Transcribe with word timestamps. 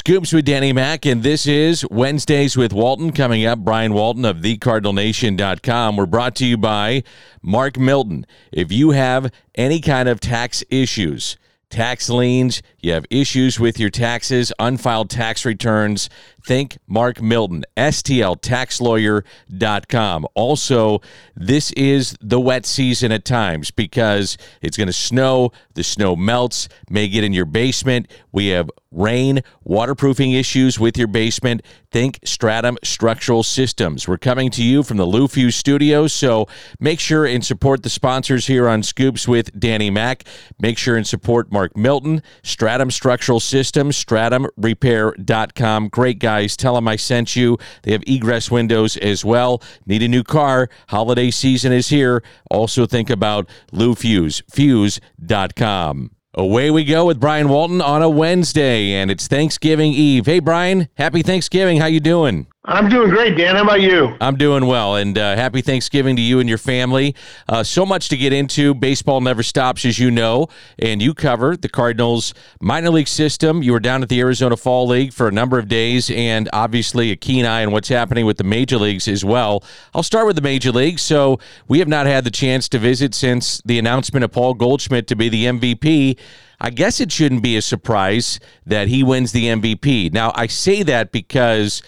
Scoops 0.00 0.32
with 0.32 0.46
Danny 0.46 0.72
Mac, 0.72 1.04
and 1.04 1.22
this 1.22 1.46
is 1.46 1.84
Wednesdays 1.90 2.56
with 2.56 2.72
Walton. 2.72 3.12
Coming 3.12 3.44
up, 3.44 3.58
Brian 3.58 3.92
Walton 3.92 4.24
of 4.24 4.38
thecardinalnation.com. 4.38 5.94
We're 5.98 6.06
brought 6.06 6.34
to 6.36 6.46
you 6.46 6.56
by 6.56 7.02
Mark 7.42 7.78
Milton. 7.78 8.24
If 8.50 8.72
you 8.72 8.92
have 8.92 9.30
any 9.54 9.82
kind 9.82 10.08
of 10.08 10.18
tax 10.18 10.64
issues, 10.70 11.36
tax 11.68 12.08
liens, 12.08 12.62
you 12.82 12.92
have 12.92 13.04
issues 13.10 13.60
with 13.60 13.78
your 13.78 13.90
taxes, 13.90 14.50
unfiled 14.58 15.10
tax 15.10 15.44
returns, 15.44 16.08
think 16.44 16.78
Mark 16.86 17.20
Milton, 17.20 17.64
STLTaxLawyer.com. 17.76 20.26
Also, 20.34 21.00
this 21.36 21.72
is 21.72 22.16
the 22.20 22.40
wet 22.40 22.64
season 22.66 23.10
at 23.12 23.24
times 23.24 23.70
because 23.70 24.36
it's 24.62 24.76
going 24.76 24.86
to 24.86 24.92
snow. 24.92 25.52
The 25.74 25.84
snow 25.84 26.16
melts, 26.16 26.68
may 26.88 27.08
get 27.08 27.24
in 27.24 27.32
your 27.32 27.46
basement. 27.46 28.10
We 28.32 28.48
have 28.48 28.68
rain, 28.92 29.40
waterproofing 29.64 30.32
issues 30.32 30.80
with 30.80 30.98
your 30.98 31.06
basement. 31.06 31.62
Think 31.92 32.18
Stratum 32.24 32.76
Structural 32.82 33.42
Systems. 33.42 34.08
We're 34.08 34.18
coming 34.18 34.50
to 34.50 34.62
you 34.62 34.82
from 34.82 34.96
the 34.96 35.06
Fusz 35.06 35.54
Studios, 35.54 36.12
so 36.12 36.48
make 36.78 37.00
sure 37.00 37.24
and 37.24 37.44
support 37.44 37.82
the 37.82 37.90
sponsors 37.90 38.46
here 38.46 38.68
on 38.68 38.82
Scoops 38.82 39.26
with 39.26 39.58
Danny 39.58 39.90
Mack. 39.90 40.24
Make 40.58 40.78
sure 40.78 40.96
and 40.96 41.06
support 41.06 41.52
Mark 41.52 41.76
Milton, 41.76 42.22
Stratum 42.42 42.69
Structural 42.90 43.40
Systems, 43.40 44.02
StratumRepair.com. 44.04 45.88
Great 45.88 46.18
guys. 46.18 46.56
Tell 46.56 46.74
them 46.74 46.88
I 46.88 46.96
sent 46.96 47.34
you. 47.36 47.58
They 47.82 47.92
have 47.92 48.02
egress 48.06 48.50
windows 48.50 48.96
as 48.96 49.24
well. 49.24 49.62
Need 49.86 50.02
a 50.02 50.08
new 50.08 50.22
car? 50.22 50.68
Holiday 50.88 51.30
season 51.30 51.72
is 51.72 51.88
here. 51.88 52.22
Also 52.50 52.86
think 52.86 53.10
about 53.10 53.48
Lou 53.72 53.94
Fusz, 53.94 54.42
Fusz.com. 54.50 56.10
Away 56.34 56.70
we 56.70 56.84
go 56.84 57.06
with 57.06 57.18
Brian 57.18 57.48
Walton 57.48 57.80
on 57.80 58.02
a 58.02 58.08
Wednesday, 58.08 58.92
and 58.92 59.10
it's 59.10 59.26
Thanksgiving 59.26 59.92
Eve. 59.92 60.26
Hey, 60.26 60.38
Brian, 60.38 60.88
happy 60.94 61.22
Thanksgiving. 61.22 61.78
How 61.78 61.86
you 61.86 61.98
doing? 61.98 62.46
I'm 62.66 62.90
doing 62.90 63.08
great, 63.08 63.38
Dan. 63.38 63.56
How 63.56 63.62
about 63.62 63.80
you? 63.80 64.14
I'm 64.20 64.36
doing 64.36 64.66
well, 64.66 64.96
and 64.96 65.16
uh, 65.16 65.34
happy 65.34 65.62
Thanksgiving 65.62 66.14
to 66.16 66.20
you 66.20 66.40
and 66.40 66.48
your 66.48 66.58
family. 66.58 67.14
Uh, 67.48 67.62
so 67.62 67.86
much 67.86 68.10
to 68.10 68.18
get 68.18 68.34
into. 68.34 68.74
Baseball 68.74 69.22
never 69.22 69.42
stops, 69.42 69.86
as 69.86 69.98
you 69.98 70.10
know, 70.10 70.46
and 70.78 71.00
you 71.00 71.14
cover 71.14 71.56
the 71.56 71.70
Cardinals 71.70 72.34
minor 72.60 72.90
league 72.90 73.08
system. 73.08 73.62
You 73.62 73.72
were 73.72 73.80
down 73.80 74.02
at 74.02 74.10
the 74.10 74.20
Arizona 74.20 74.58
Fall 74.58 74.86
League 74.86 75.14
for 75.14 75.26
a 75.26 75.32
number 75.32 75.58
of 75.58 75.68
days, 75.68 76.10
and 76.10 76.50
obviously 76.52 77.10
a 77.10 77.16
keen 77.16 77.46
eye 77.46 77.64
on 77.64 77.72
what's 77.72 77.88
happening 77.88 78.26
with 78.26 78.36
the 78.36 78.44
major 78.44 78.76
leagues 78.76 79.08
as 79.08 79.24
well. 79.24 79.64
I'll 79.94 80.02
start 80.02 80.26
with 80.26 80.36
the 80.36 80.42
major 80.42 80.70
leagues. 80.70 81.00
So 81.00 81.38
we 81.66 81.78
have 81.78 81.88
not 81.88 82.04
had 82.04 82.24
the 82.24 82.30
chance 82.30 82.68
to 82.68 82.78
visit 82.78 83.14
since 83.14 83.62
the 83.64 83.78
announcement 83.78 84.22
of 84.22 84.32
Paul 84.32 84.52
Goldschmidt 84.52 85.06
to 85.06 85.16
be 85.16 85.30
the 85.30 85.46
MVP. 85.46 86.18
I 86.60 86.68
guess 86.68 87.00
it 87.00 87.10
shouldn't 87.10 87.42
be 87.42 87.56
a 87.56 87.62
surprise 87.62 88.38
that 88.66 88.88
he 88.88 89.02
wins 89.02 89.32
the 89.32 89.46
MVP. 89.46 90.12
Now, 90.12 90.30
I 90.34 90.46
say 90.46 90.82
that 90.82 91.10
because 91.10 91.80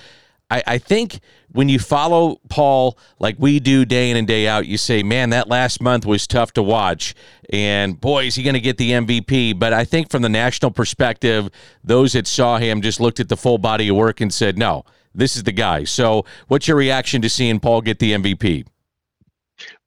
I, 0.53 0.62
I 0.67 0.78
think 0.78 1.20
when 1.53 1.70
you 1.70 1.78
follow 1.78 2.36
Paul 2.50 2.98
like 3.19 3.36
we 3.39 3.58
do 3.58 3.86
day 3.86 4.11
in 4.11 4.19
and 4.19 4.27
day 4.27 4.47
out, 4.47 4.67
you 4.67 4.77
say, 4.77 5.03
man, 5.03 5.31
that 5.31 5.48
last 5.48 5.81
month 5.81 6.05
was 6.05 6.27
tough 6.27 6.53
to 6.53 6.62
watch. 6.62 7.14
And 7.50 7.98
boy, 7.98 8.27
is 8.27 8.34
he 8.34 8.42
going 8.42 8.55
to 8.55 8.61
get 8.61 8.77
the 8.77 8.91
MVP. 8.91 9.59
But 9.59 9.72
I 9.72 9.86
think 9.86 10.11
from 10.11 10.20
the 10.20 10.28
national 10.28 10.70
perspective, 10.70 11.48
those 11.83 12.12
that 12.12 12.27
saw 12.27 12.59
him 12.59 12.83
just 12.83 13.00
looked 13.00 13.19
at 13.19 13.31
the 13.31 13.36
full 13.36 13.56
body 13.56 13.89
of 13.89 13.97
work 13.97 14.20
and 14.20 14.33
said, 14.33 14.59
no, 14.59 14.84
this 15.14 15.36
is 15.36 15.44
the 15.44 15.53
guy. 15.53 15.84
So, 15.84 16.27
what's 16.48 16.69
your 16.69 16.77
reaction 16.77 17.22
to 17.22 17.31
seeing 17.31 17.59
Paul 17.59 17.81
get 17.81 17.98
the 17.98 18.12
MVP? 18.12 18.66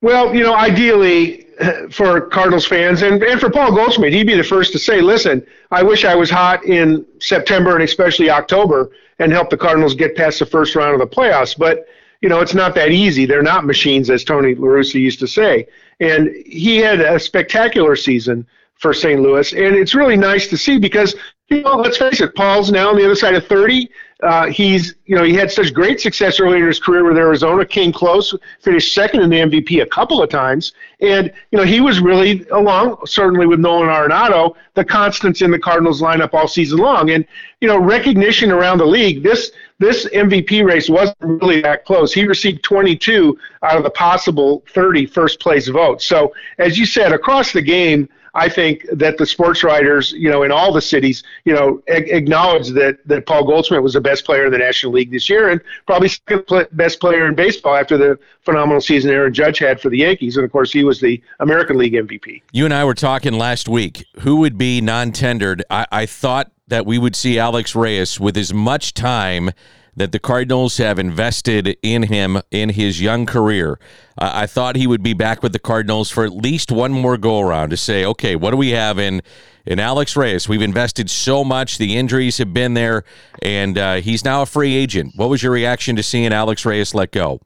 Well, 0.02 0.36
you 0.36 0.44
know, 0.44 0.56
ideally 0.56 1.46
uh, 1.60 1.90
for 1.90 2.22
Cardinals 2.22 2.66
fans 2.66 3.04
and, 3.04 3.22
and 3.22 3.40
for 3.40 3.52
Paul 3.52 3.74
Goldschmidt, 3.74 4.14
he'd 4.14 4.28
be 4.28 4.36
the 4.36 4.44
first 4.44 4.72
to 4.74 4.80
say, 4.80 5.02
listen, 5.02 5.46
I 5.70 5.84
wish 5.84 6.06
I 6.06 6.16
was 6.16 6.30
hot 6.30 6.66
in 6.66 7.06
September 7.20 7.76
and 7.76 7.84
especially 7.84 8.32
October 8.32 8.92
and 9.20 9.32
help 9.32 9.50
the 9.50 9.58
Cardinals 9.58 9.96
get 9.96 10.16
past 10.16 10.40
the 10.40 10.46
first 10.46 10.76
round 10.76 10.94
of 10.94 11.00
the 11.00 11.16
playoffs. 11.16 11.58
But, 11.58 11.88
you 12.22 12.30
know, 12.30 12.42
it's 12.42 12.54
not 12.54 12.76
that 12.76 12.92
easy. 12.92 13.26
They're 13.26 13.44
not 13.44 13.66
machines, 13.66 14.10
as 14.10 14.24
Tony 14.24 14.56
La 14.56 14.68
Russa 14.68 14.96
used 14.96 15.20
to 15.20 15.28
say. 15.28 15.68
And 16.00 16.36
he 16.46 16.78
had 16.78 17.00
a 17.00 17.20
spectacular 17.20 17.96
season 17.96 18.46
for 18.76 18.94
St. 18.94 19.22
Louis. 19.22 19.54
And 19.54 19.76
it's 19.76 19.96
really 19.96 20.18
nice 20.18 20.48
to 20.48 20.58
see 20.58 20.78
because, 20.78 21.16
you 21.48 21.62
know, 21.62 21.78
let's 21.78 21.98
face 21.98 22.20
it, 22.22 22.36
Paul's 22.36 22.72
now 22.72 22.90
on 22.90 22.98
the 22.98 23.06
other 23.06 23.16
side 23.16 23.36
of 23.36 23.48
30. 23.48 23.90
Uh, 24.26 24.48
he's, 24.48 24.96
you 25.06 25.16
know, 25.16 25.24
he 25.24 25.36
had 25.36 25.52
such 25.52 25.72
great 25.72 26.02
success 26.02 26.40
early 26.40 26.58
in 26.58 26.66
his 26.66 26.80
career 26.80 27.04
with 27.04 27.16
Arizona, 27.16 27.64
came 27.64 27.94
close, 27.94 28.34
finished 28.60 28.96
second 28.96 29.22
in 29.22 29.30
the 29.30 29.38
MVP 29.38 29.84
a 29.84 29.86
couple 29.86 30.20
of 30.20 30.30
times. 30.32 30.74
And, 31.00 31.32
you 31.52 31.60
know, 31.60 31.64
he 31.64 31.80
was 31.80 32.00
really, 32.00 32.44
along, 32.48 32.98
certainly 33.06 33.46
with 33.46 33.60
Nolan 33.60 33.88
Arenado, 33.88 34.56
the 34.74 34.84
constants 34.84 35.44
in 35.44 35.52
the 35.52 35.60
Cardinals 35.60 36.02
lineup 36.02 36.34
all 36.34 36.48
season 36.48 36.80
long. 36.80 37.12
And, 37.12 37.24
you 37.62 37.68
know, 37.68 37.78
recognition 37.78 38.52
around 38.52 38.80
the 38.80 38.88
league, 38.88 39.22
this, 39.22 39.52
this 39.78 40.08
MVP 40.08 40.66
race 40.66 40.90
wasn't 40.90 41.18
really 41.20 41.62
that 41.62 41.86
close. 41.86 42.12
He 42.12 42.26
received 42.26 42.64
22 42.64 43.38
out 43.62 43.78
of 43.78 43.84
the 43.84 43.92
possible 43.92 44.64
30 44.74 45.06
first 45.06 45.40
place 45.40 45.68
votes. 45.68 46.04
So, 46.04 46.34
as 46.58 46.80
you 46.80 46.88
said, 46.88 47.12
across 47.12 47.52
the 47.52 47.62
game, 47.62 48.10
I 48.36 48.50
think 48.50 48.86
that 48.92 49.18
the 49.18 49.26
sports 49.26 49.64
writers, 49.64 50.12
you 50.12 50.30
know, 50.30 50.44
in 50.44 50.52
all 50.52 50.74
the 50.74 50.82
cities, 50.82 51.24
you 51.46 51.54
know, 51.54 51.82
a- 51.88 52.16
acknowledge 52.16 52.70
that 52.70 52.98
that 53.08 53.26
Paul 53.26 53.46
Goldschmidt 53.46 53.82
was 53.82 53.94
the 53.94 54.02
best 54.02 54.26
player 54.26 54.46
in 54.46 54.52
the 54.52 54.58
National 54.58 54.92
League 54.92 55.10
this 55.10 55.30
year, 55.30 55.50
and 55.50 55.62
probably 55.88 56.10
second 56.10 56.46
pl- 56.46 56.66
best 56.74 57.00
player 57.00 57.28
in 57.28 57.36
baseball 57.36 57.76
after 57.76 57.98
the 57.98 58.20
phenomenal 58.42 58.82
season 58.82 59.10
Aaron 59.12 59.34
Judge 59.34 59.58
had 59.60 59.80
for 59.80 59.90
the 59.90 60.00
Yankees, 60.00 60.36
and 60.36 60.44
of 60.44 60.52
course 60.52 60.72
he 60.72 60.84
was 60.84 61.00
the 61.00 61.22
American 61.40 61.78
League 61.78 61.94
MVP. 61.94 62.42
You 62.52 62.66
and 62.66 62.74
I 62.74 62.84
were 62.84 62.94
talking 62.94 63.34
last 63.34 63.70
week. 63.70 64.06
Who 64.20 64.38
would 64.38 64.58
be 64.58 64.82
non-tendered? 64.82 65.64
I, 65.70 65.88
I 65.92 66.06
thought 66.06 66.52
that 66.68 66.86
we 66.86 66.98
would 66.98 67.16
see 67.16 67.40
Alex 67.40 67.74
Reyes 67.74 68.20
with 68.20 68.36
as 68.38 68.54
much 68.54 68.94
time 68.94 69.52
that 69.96 70.12
the 70.12 70.20
Cardinals 70.20 70.78
have 70.78 71.00
invested 71.00 71.78
in 71.82 72.04
him 72.04 72.42
in 72.52 72.70
his 72.70 73.02
young 73.02 73.26
career. 73.26 73.80
Uh, 74.18 74.32
I 74.34 74.46
thought 74.48 74.76
he 74.76 74.88
would 74.88 75.04
be 75.04 75.14
back 75.14 75.42
with 75.42 75.54
the 75.54 75.60
Cardinals 75.60 76.10
for 76.12 76.26
at 76.26 76.34
least 76.34 76.72
one 76.72 76.92
more 76.92 77.18
go 77.18 77.40
around 77.40 77.70
to 77.70 77.78
say, 77.78 78.06
okay, 78.06 78.36
what 78.36 78.52
do 78.52 78.58
we 78.58 78.72
have 78.72 79.00
in 79.00 79.22
in 79.66 79.80
Alex 79.80 80.16
Reyes? 80.16 80.48
We've 80.48 80.62
invested 80.62 81.10
so 81.10 81.44
much. 81.44 81.78
The 81.78 81.98
injuries 81.98 82.38
have 82.38 82.54
been 82.54 82.74
there, 82.74 83.04
and 83.42 83.78
uh, 83.78 83.96
he's 83.96 84.24
now 84.24 84.42
a 84.42 84.46
free 84.46 84.76
agent. 84.76 85.14
What 85.16 85.30
was 85.30 85.42
your 85.42 85.52
reaction 85.52 85.96
to 85.96 86.04
seeing 86.04 86.32
Alex 86.34 86.66
Reyes 86.66 86.94
let 86.94 87.12
go? 87.12 87.40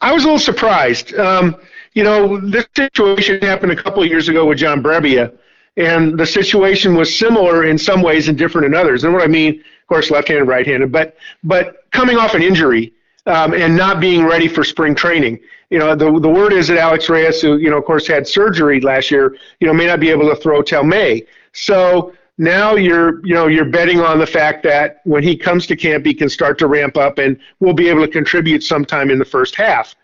I 0.00 0.12
was 0.12 0.24
a 0.24 0.26
little 0.26 0.38
surprised. 0.38 1.14
Um, 1.14 1.56
you 1.94 2.02
know, 2.02 2.40
this 2.40 2.66
situation 2.76 3.40
happened 3.40 3.72
a 3.72 3.80
couple 3.80 4.02
of 4.02 4.08
years 4.08 4.28
ago 4.28 4.46
with 4.46 4.58
John 4.58 4.82
Brebbia, 4.82 5.32
and 5.76 6.18
the 6.18 6.26
situation 6.26 6.94
was 6.94 7.16
similar 7.16 7.64
in 7.64 7.78
some 7.78 8.02
ways 8.02 8.28
and 8.28 8.36
different 8.36 8.66
in 8.66 8.74
others. 8.74 9.04
And 9.04 9.12
what 9.12 9.22
I 9.22 9.28
mean, 9.28 9.62
course, 9.92 10.10
left-handed, 10.10 10.44
right-handed, 10.44 10.90
but 10.90 11.16
but 11.44 11.90
coming 11.90 12.16
off 12.16 12.34
an 12.34 12.42
injury 12.42 12.94
um, 13.26 13.52
and 13.52 13.76
not 13.76 14.00
being 14.00 14.24
ready 14.24 14.48
for 14.48 14.64
spring 14.64 14.94
training. 14.94 15.38
You 15.70 15.78
know, 15.78 15.94
the 15.94 16.18
the 16.18 16.28
word 16.28 16.52
is 16.52 16.68
that 16.68 16.78
Alex 16.78 17.08
Reyes, 17.08 17.42
who 17.42 17.58
you 17.58 17.68
know, 17.70 17.76
of 17.76 17.84
course, 17.84 18.06
had 18.06 18.26
surgery 18.26 18.80
last 18.80 19.10
year, 19.10 19.36
you 19.60 19.66
know, 19.66 19.74
may 19.74 19.86
not 19.86 20.00
be 20.00 20.08
able 20.08 20.28
to 20.30 20.36
throw 20.36 20.62
till 20.62 20.82
May. 20.82 21.26
So 21.52 22.14
now 22.38 22.74
you're 22.74 23.24
you 23.26 23.34
know 23.34 23.48
you're 23.48 23.66
betting 23.66 24.00
on 24.00 24.18
the 24.18 24.26
fact 24.26 24.62
that 24.62 25.02
when 25.04 25.22
he 25.22 25.36
comes 25.36 25.66
to 25.66 25.76
camp, 25.76 26.06
he 26.06 26.14
can 26.14 26.30
start 26.30 26.58
to 26.60 26.66
ramp 26.66 26.96
up 26.96 27.18
and 27.18 27.38
will 27.60 27.74
be 27.74 27.88
able 27.88 28.00
to 28.06 28.10
contribute 28.10 28.62
sometime 28.62 29.10
in 29.10 29.18
the 29.18 29.24
first 29.24 29.54
half. 29.54 29.94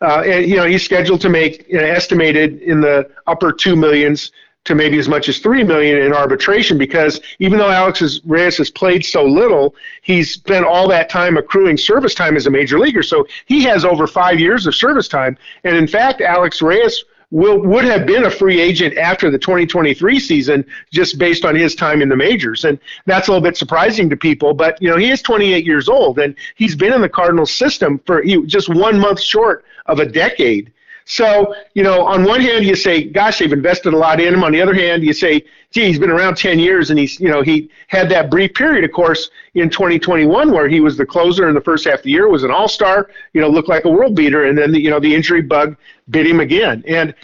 Uh, 0.00 0.22
and 0.26 0.46
you 0.46 0.56
know 0.56 0.66
he's 0.66 0.84
scheduled 0.84 1.20
to 1.22 1.30
make 1.30 1.66
you 1.68 1.78
know, 1.78 1.84
estimated 1.84 2.60
in 2.60 2.80
the 2.82 3.10
upper 3.26 3.50
two 3.50 3.74
millions 3.74 4.30
to 4.64 4.74
maybe 4.74 4.98
as 4.98 5.08
much 5.08 5.28
as 5.28 5.38
three 5.38 5.64
million 5.64 5.98
in 5.98 6.12
arbitration 6.12 6.76
because 6.76 7.20
even 7.38 7.58
though 7.58 7.70
Alex 7.70 8.20
Reyes 8.26 8.58
has 8.58 8.70
played 8.70 9.04
so 9.04 9.24
little, 9.24 9.74
he's 10.02 10.34
spent 10.34 10.66
all 10.66 10.86
that 10.88 11.08
time 11.08 11.38
accruing 11.38 11.78
service 11.78 12.14
time 12.14 12.36
as 12.36 12.46
a 12.46 12.50
major 12.50 12.78
leaguer. 12.78 13.02
So 13.02 13.26
he 13.46 13.62
has 13.64 13.84
over 13.84 14.06
five 14.06 14.38
years 14.38 14.66
of 14.66 14.74
service 14.74 15.08
time. 15.08 15.38
And 15.64 15.74
in 15.74 15.86
fact, 15.86 16.20
Alex 16.20 16.60
Reyes 16.60 17.04
will 17.30 17.58
would 17.60 17.84
have 17.84 18.06
been 18.06 18.24
a 18.24 18.30
free 18.30 18.60
agent 18.60 18.96
after 18.96 19.30
the 19.30 19.38
2023 19.38 20.18
season 20.18 20.64
just 20.90 21.18
based 21.18 21.44
on 21.44 21.54
his 21.54 21.74
time 21.74 22.00
in 22.00 22.08
the 22.08 22.16
majors 22.16 22.64
and 22.64 22.78
that's 23.04 23.28
a 23.28 23.30
little 23.30 23.42
bit 23.42 23.54
surprising 23.54 24.08
to 24.08 24.16
people 24.16 24.54
but 24.54 24.80
you 24.80 24.88
know 24.88 24.96
he 24.96 25.10
is 25.10 25.20
28 25.20 25.66
years 25.66 25.90
old 25.90 26.18
and 26.18 26.34
he's 26.54 26.74
been 26.74 26.92
in 26.92 27.02
the 27.02 27.08
Cardinals 27.08 27.52
system 27.52 28.00
for 28.06 28.22
just 28.46 28.70
one 28.70 28.98
month 28.98 29.20
short 29.20 29.64
of 29.86 29.98
a 29.98 30.06
decade 30.06 30.72
so, 31.08 31.54
you 31.72 31.82
know, 31.82 32.04
on 32.04 32.22
one 32.24 32.42
hand, 32.42 32.66
you 32.66 32.76
say, 32.76 33.02
gosh, 33.02 33.38
they've 33.38 33.50
invested 33.50 33.94
a 33.94 33.96
lot 33.96 34.20
in 34.20 34.34
him. 34.34 34.44
On 34.44 34.52
the 34.52 34.60
other 34.60 34.74
hand, 34.74 35.02
you 35.02 35.14
say, 35.14 35.42
gee, 35.70 35.86
he's 35.86 35.98
been 35.98 36.10
around 36.10 36.36
10 36.36 36.58
years 36.58 36.90
and 36.90 36.98
he's, 36.98 37.18
you 37.18 37.30
know, 37.30 37.40
he 37.40 37.70
had 37.86 38.10
that 38.10 38.30
brief 38.30 38.52
period, 38.52 38.84
of 38.84 38.92
course, 38.92 39.30
in 39.54 39.70
2021 39.70 40.52
where 40.52 40.68
he 40.68 40.80
was 40.80 40.98
the 40.98 41.06
closer 41.06 41.48
in 41.48 41.54
the 41.54 41.62
first 41.62 41.86
half 41.86 42.00
of 42.00 42.02
the 42.02 42.10
year, 42.10 42.28
was 42.28 42.44
an 42.44 42.50
all 42.50 42.68
star, 42.68 43.08
you 43.32 43.40
know, 43.40 43.48
looked 43.48 43.70
like 43.70 43.86
a 43.86 43.90
world 43.90 44.14
beater. 44.14 44.44
And 44.44 44.58
then, 44.58 44.70
the, 44.70 44.80
you 44.82 44.90
know, 44.90 45.00
the 45.00 45.14
injury 45.14 45.40
bug 45.40 45.78
bit 46.10 46.26
him 46.26 46.40
again. 46.40 46.84
And, 46.86 47.14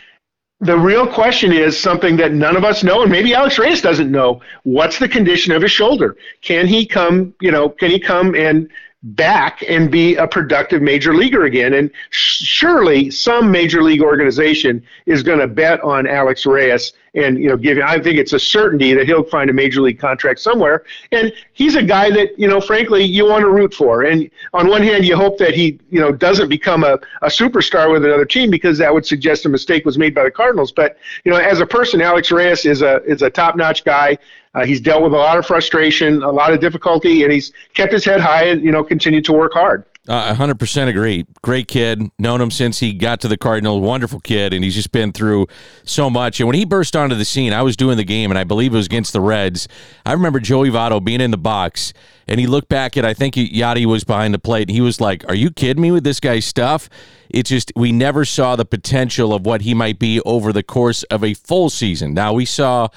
the 0.60 0.78
real 0.78 1.06
question 1.06 1.52
is 1.52 1.78
something 1.78 2.16
that 2.16 2.32
none 2.32 2.56
of 2.56 2.64
us 2.64 2.82
know, 2.82 3.02
and 3.02 3.10
maybe 3.10 3.34
Alex 3.34 3.58
Reyes 3.58 3.82
doesn't 3.82 4.10
know. 4.10 4.40
What's 4.62 4.98
the 4.98 5.08
condition 5.08 5.52
of 5.52 5.60
his 5.60 5.72
shoulder? 5.72 6.16
Can 6.40 6.66
he 6.66 6.86
come, 6.86 7.34
you 7.40 7.50
know, 7.50 7.68
can 7.68 7.90
he 7.90 7.98
come 7.98 8.34
and 8.34 8.70
back 9.04 9.62
and 9.68 9.90
be 9.90 10.16
a 10.16 10.26
productive 10.26 10.80
major 10.80 11.14
leaguer 11.14 11.44
again. 11.44 11.74
And 11.74 11.90
surely 12.10 13.10
some 13.10 13.50
major 13.50 13.82
league 13.82 14.00
organization 14.00 14.82
is 15.06 15.22
going 15.22 15.40
to 15.40 15.46
bet 15.46 15.80
on 15.82 16.06
Alex 16.06 16.46
Reyes 16.46 16.94
and 17.14 17.38
you 17.38 17.48
know 17.48 17.56
give. 17.56 17.78
I 17.78 18.00
think 18.00 18.18
it's 18.18 18.32
a 18.32 18.38
certainty 18.38 18.94
that 18.94 19.06
he'll 19.06 19.22
find 19.22 19.48
a 19.50 19.52
major 19.52 19.80
league 19.80 19.98
contract 19.98 20.40
somewhere. 20.40 20.84
And 21.12 21.32
he's 21.52 21.76
a 21.76 21.82
guy 21.82 22.10
that 22.10 22.38
you 22.38 22.48
know, 22.48 22.60
frankly, 22.60 23.04
you 23.04 23.26
want 23.26 23.42
to 23.42 23.50
root 23.50 23.74
for. 23.74 24.02
And 24.02 24.30
on 24.52 24.68
one 24.68 24.82
hand, 24.82 25.04
you 25.04 25.16
hope 25.16 25.38
that 25.38 25.54
he 25.54 25.78
you 25.90 26.00
know 26.00 26.10
doesn't 26.10 26.48
become 26.48 26.82
a, 26.82 26.98
a 27.22 27.28
superstar 27.28 27.92
with 27.92 28.04
another 28.04 28.24
team 28.24 28.50
because 28.50 28.78
that 28.78 28.92
would 28.92 29.06
suggest 29.06 29.46
a 29.46 29.48
mistake 29.48 29.84
was 29.84 29.98
made 29.98 30.14
by 30.14 30.24
the 30.24 30.30
Cardinals. 30.30 30.72
But 30.72 30.96
you 31.24 31.30
know, 31.30 31.38
as 31.38 31.60
a 31.60 31.66
person, 31.66 32.00
Alex 32.00 32.32
Reyes 32.32 32.64
is 32.64 32.82
a 32.82 33.02
is 33.04 33.22
a 33.22 33.30
top 33.30 33.56
notch 33.56 33.84
guy. 33.84 34.18
Uh, 34.54 34.64
he's 34.64 34.80
dealt 34.80 35.02
with 35.02 35.12
a 35.12 35.16
lot 35.16 35.38
of 35.38 35.46
frustration, 35.46 36.22
a 36.22 36.30
lot 36.30 36.52
of 36.52 36.60
difficulty, 36.60 37.22
and 37.24 37.32
he's 37.32 37.52
kept 37.74 37.92
his 37.92 38.04
head 38.04 38.20
high 38.20 38.44
and 38.44 38.62
you 38.62 38.70
know 38.70 38.84
continued 38.84 39.24
to 39.24 39.32
work 39.32 39.52
hard. 39.52 39.84
Uh, 40.06 40.34
100% 40.34 40.88
agree. 40.88 41.26
Great 41.40 41.66
kid. 41.66 42.10
Known 42.18 42.38
him 42.42 42.50
since 42.50 42.78
he 42.78 42.92
got 42.92 43.22
to 43.22 43.28
the 43.28 43.38
Cardinals. 43.38 43.80
Wonderful 43.80 44.20
kid, 44.20 44.52
and 44.52 44.62
he's 44.62 44.74
just 44.74 44.92
been 44.92 45.12
through 45.12 45.46
so 45.84 46.10
much. 46.10 46.40
And 46.40 46.46
when 46.46 46.56
he 46.56 46.66
burst 46.66 46.94
onto 46.94 47.14
the 47.14 47.24
scene, 47.24 47.54
I 47.54 47.62
was 47.62 47.74
doing 47.74 47.96
the 47.96 48.04
game, 48.04 48.30
and 48.30 48.36
I 48.36 48.44
believe 48.44 48.74
it 48.74 48.76
was 48.76 48.84
against 48.84 49.14
the 49.14 49.22
Reds. 49.22 49.66
I 50.04 50.12
remember 50.12 50.40
Joey 50.40 50.68
Votto 50.68 51.02
being 51.02 51.22
in 51.22 51.30
the 51.30 51.38
box, 51.38 51.94
and 52.28 52.38
he 52.38 52.46
looked 52.46 52.68
back 52.68 52.98
at, 52.98 53.06
I 53.06 53.14
think 53.14 53.34
Yadi 53.34 53.86
was 53.86 54.04
behind 54.04 54.34
the 54.34 54.38
plate, 54.38 54.68
and 54.68 54.74
he 54.76 54.82
was 54.82 55.00
like, 55.00 55.26
Are 55.26 55.34
you 55.34 55.50
kidding 55.50 55.80
me 55.80 55.90
with 55.90 56.04
this 56.04 56.20
guy's 56.20 56.44
stuff? 56.44 56.90
It's 57.30 57.48
just, 57.48 57.72
we 57.74 57.90
never 57.90 58.26
saw 58.26 58.56
the 58.56 58.66
potential 58.66 59.32
of 59.32 59.46
what 59.46 59.62
he 59.62 59.72
might 59.72 59.98
be 59.98 60.20
over 60.20 60.52
the 60.52 60.62
course 60.62 61.02
of 61.04 61.24
a 61.24 61.32
full 61.32 61.70
season. 61.70 62.12
Now, 62.12 62.34
we 62.34 62.44
saw 62.44 62.88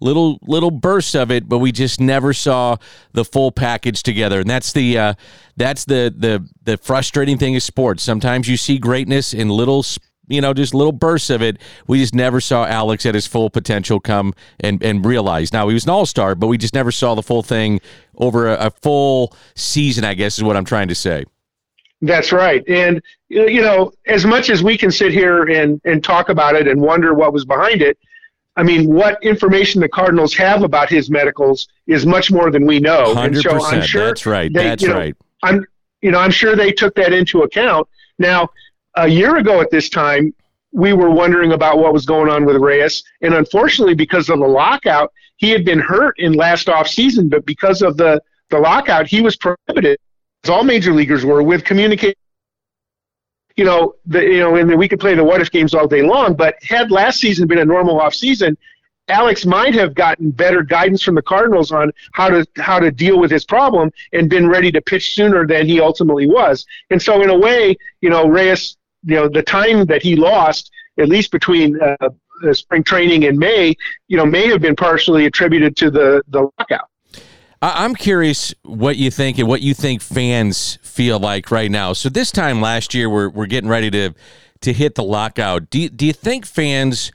little 0.00 0.38
little 0.42 0.70
bursts 0.70 1.14
of 1.14 1.30
it, 1.30 1.48
but 1.48 1.58
we 1.58 1.72
just 1.72 2.00
never 2.00 2.32
saw 2.32 2.76
the 3.12 3.24
full 3.24 3.52
package 3.52 4.02
together. 4.02 4.40
And 4.40 4.50
that's 4.50 4.72
the 4.72 4.98
uh, 4.98 5.14
that's 5.56 5.84
the 5.84 6.14
the 6.16 6.46
the 6.62 6.76
frustrating 6.78 7.38
thing 7.38 7.56
of 7.56 7.62
sports. 7.62 8.02
Sometimes 8.02 8.48
you 8.48 8.56
see 8.56 8.78
greatness 8.78 9.32
in 9.34 9.48
little 9.48 9.84
you 10.28 10.40
know, 10.40 10.52
just 10.52 10.74
little 10.74 10.92
bursts 10.92 11.30
of 11.30 11.42
it. 11.42 11.58
We 11.86 11.98
just 11.98 12.14
never 12.14 12.40
saw 12.40 12.66
Alex 12.66 13.06
at 13.06 13.14
his 13.14 13.26
full 13.26 13.50
potential 13.50 14.00
come 14.00 14.34
and, 14.60 14.82
and 14.82 15.04
realize. 15.04 15.52
Now, 15.52 15.68
he 15.68 15.74
was 15.74 15.84
an 15.84 15.90
all 15.90 16.06
star, 16.06 16.34
but 16.34 16.48
we 16.48 16.58
just 16.58 16.74
never 16.74 16.90
saw 16.90 17.14
the 17.14 17.22
full 17.22 17.42
thing 17.42 17.80
over 18.16 18.48
a, 18.48 18.66
a, 18.66 18.70
full 18.70 19.36
season, 19.54 20.04
I 20.04 20.14
guess 20.14 20.38
is 20.38 20.44
what 20.44 20.56
I'm 20.56 20.64
trying 20.64 20.88
to 20.88 20.94
say. 20.94 21.24
That's 22.02 22.32
right. 22.32 22.62
And, 22.68 23.00
you 23.28 23.62
know, 23.62 23.92
as 24.06 24.26
much 24.26 24.50
as 24.50 24.62
we 24.62 24.76
can 24.76 24.90
sit 24.90 25.12
here 25.12 25.44
and, 25.44 25.80
and 25.84 26.02
talk 26.02 26.28
about 26.28 26.54
it 26.54 26.68
and 26.68 26.80
wonder 26.80 27.14
what 27.14 27.32
was 27.32 27.44
behind 27.44 27.80
it, 27.80 27.98
I 28.56 28.62
mean, 28.62 28.92
what 28.92 29.22
information 29.22 29.80
the 29.80 29.88
Cardinals 29.88 30.34
have 30.34 30.62
about 30.62 30.88
his 30.88 31.10
medicals 31.10 31.68
is 31.86 32.06
much 32.06 32.30
more 32.30 32.50
than 32.50 32.66
we 32.66 32.78
know. 32.78 33.14
100%, 33.14 33.24
and 33.26 33.36
so 33.36 33.64
I'm 33.64 33.82
sure 33.82 34.06
that's 34.06 34.24
right. 34.24 34.52
They, 34.52 34.64
that's 34.64 34.82
you 34.82 34.88
know, 34.88 34.94
right. 34.96 35.16
I'm, 35.42 35.66
you 36.00 36.10
know, 36.10 36.18
I'm 36.18 36.30
sure 36.30 36.56
they 36.56 36.72
took 36.72 36.94
that 36.94 37.12
into 37.12 37.42
account. 37.42 37.86
Now, 38.18 38.48
a 38.94 39.06
year 39.06 39.36
ago 39.36 39.60
at 39.60 39.70
this 39.70 39.90
time, 39.90 40.34
we 40.72 40.94
were 40.94 41.10
wondering 41.10 41.52
about 41.52 41.78
what 41.78 41.92
was 41.92 42.06
going 42.06 42.30
on 42.30 42.44
with 42.44 42.56
Reyes, 42.56 43.04
and 43.20 43.34
unfortunately, 43.34 43.94
because 43.94 44.28
of 44.30 44.38
the 44.38 44.46
lockout, 44.46 45.12
he 45.36 45.50
had 45.50 45.64
been 45.64 45.78
hurt 45.78 46.18
in 46.18 46.32
last 46.32 46.68
off 46.68 46.88
season. 46.88 47.28
But 47.28 47.44
because 47.44 47.82
of 47.82 47.96
the 47.96 48.22
the 48.50 48.58
lockout, 48.58 49.06
he 49.06 49.20
was 49.20 49.36
prohibited, 49.36 49.98
as 50.44 50.50
all 50.50 50.64
major 50.64 50.92
leaguers 50.92 51.24
were, 51.24 51.42
with 51.42 51.64
communication 51.64 52.14
you 53.56 53.64
know, 53.64 53.94
the, 54.04 54.22
you 54.22 54.40
know, 54.40 54.54
and 54.56 54.76
we 54.76 54.88
could 54.88 55.00
play 55.00 55.14
the 55.14 55.24
what 55.24 55.40
if 55.40 55.50
games 55.50 55.74
all 55.74 55.88
day 55.88 56.02
long. 56.02 56.34
But 56.34 56.62
had 56.62 56.90
last 56.90 57.20
season 57.20 57.48
been 57.48 57.58
a 57.58 57.64
normal 57.64 58.00
off 58.00 58.14
season, 58.14 58.56
Alex 59.08 59.46
might 59.46 59.74
have 59.74 59.94
gotten 59.94 60.30
better 60.30 60.62
guidance 60.62 61.02
from 61.02 61.14
the 61.14 61.22
Cardinals 61.22 61.72
on 61.72 61.92
how 62.12 62.28
to 62.28 62.46
how 62.56 62.78
to 62.78 62.90
deal 62.90 63.18
with 63.18 63.30
his 63.30 63.44
problem 63.44 63.90
and 64.12 64.28
been 64.28 64.48
ready 64.48 64.70
to 64.72 64.80
pitch 64.82 65.14
sooner 65.14 65.46
than 65.46 65.66
he 65.66 65.80
ultimately 65.80 66.26
was. 66.26 66.66
And 66.90 67.00
so, 67.00 67.22
in 67.22 67.30
a 67.30 67.38
way, 67.38 67.76
you 68.00 68.10
know, 68.10 68.26
Reyes, 68.26 68.76
you 69.04 69.14
know, 69.14 69.28
the 69.28 69.42
time 69.42 69.86
that 69.86 70.02
he 70.02 70.16
lost, 70.16 70.70
at 70.98 71.08
least 71.08 71.30
between 71.30 71.80
uh, 71.80 71.96
spring 72.52 72.82
training 72.82 73.24
and 73.24 73.38
May, 73.38 73.74
you 74.08 74.16
know, 74.16 74.26
may 74.26 74.48
have 74.48 74.60
been 74.60 74.76
partially 74.76 75.26
attributed 75.26 75.76
to 75.76 75.90
the 75.90 76.22
the 76.28 76.50
lockout. 76.58 76.90
I'm 77.62 77.94
curious 77.94 78.54
what 78.62 78.96
you 78.96 79.10
think 79.10 79.38
and 79.38 79.48
what 79.48 79.62
you 79.62 79.72
think 79.72 80.02
fans 80.02 80.78
feel 80.82 81.18
like 81.18 81.50
right 81.50 81.70
now. 81.70 81.94
So 81.94 82.08
this 82.08 82.30
time 82.30 82.60
last 82.60 82.92
year, 82.94 83.08
we're 83.08 83.30
we're 83.30 83.46
getting 83.46 83.70
ready 83.70 83.90
to 83.90 84.12
to 84.60 84.72
hit 84.72 84.94
the 84.94 85.02
lockout. 85.02 85.70
Do 85.70 85.80
you, 85.80 85.88
do 85.88 86.06
you 86.06 86.12
think 86.12 86.46
fans 86.46 87.12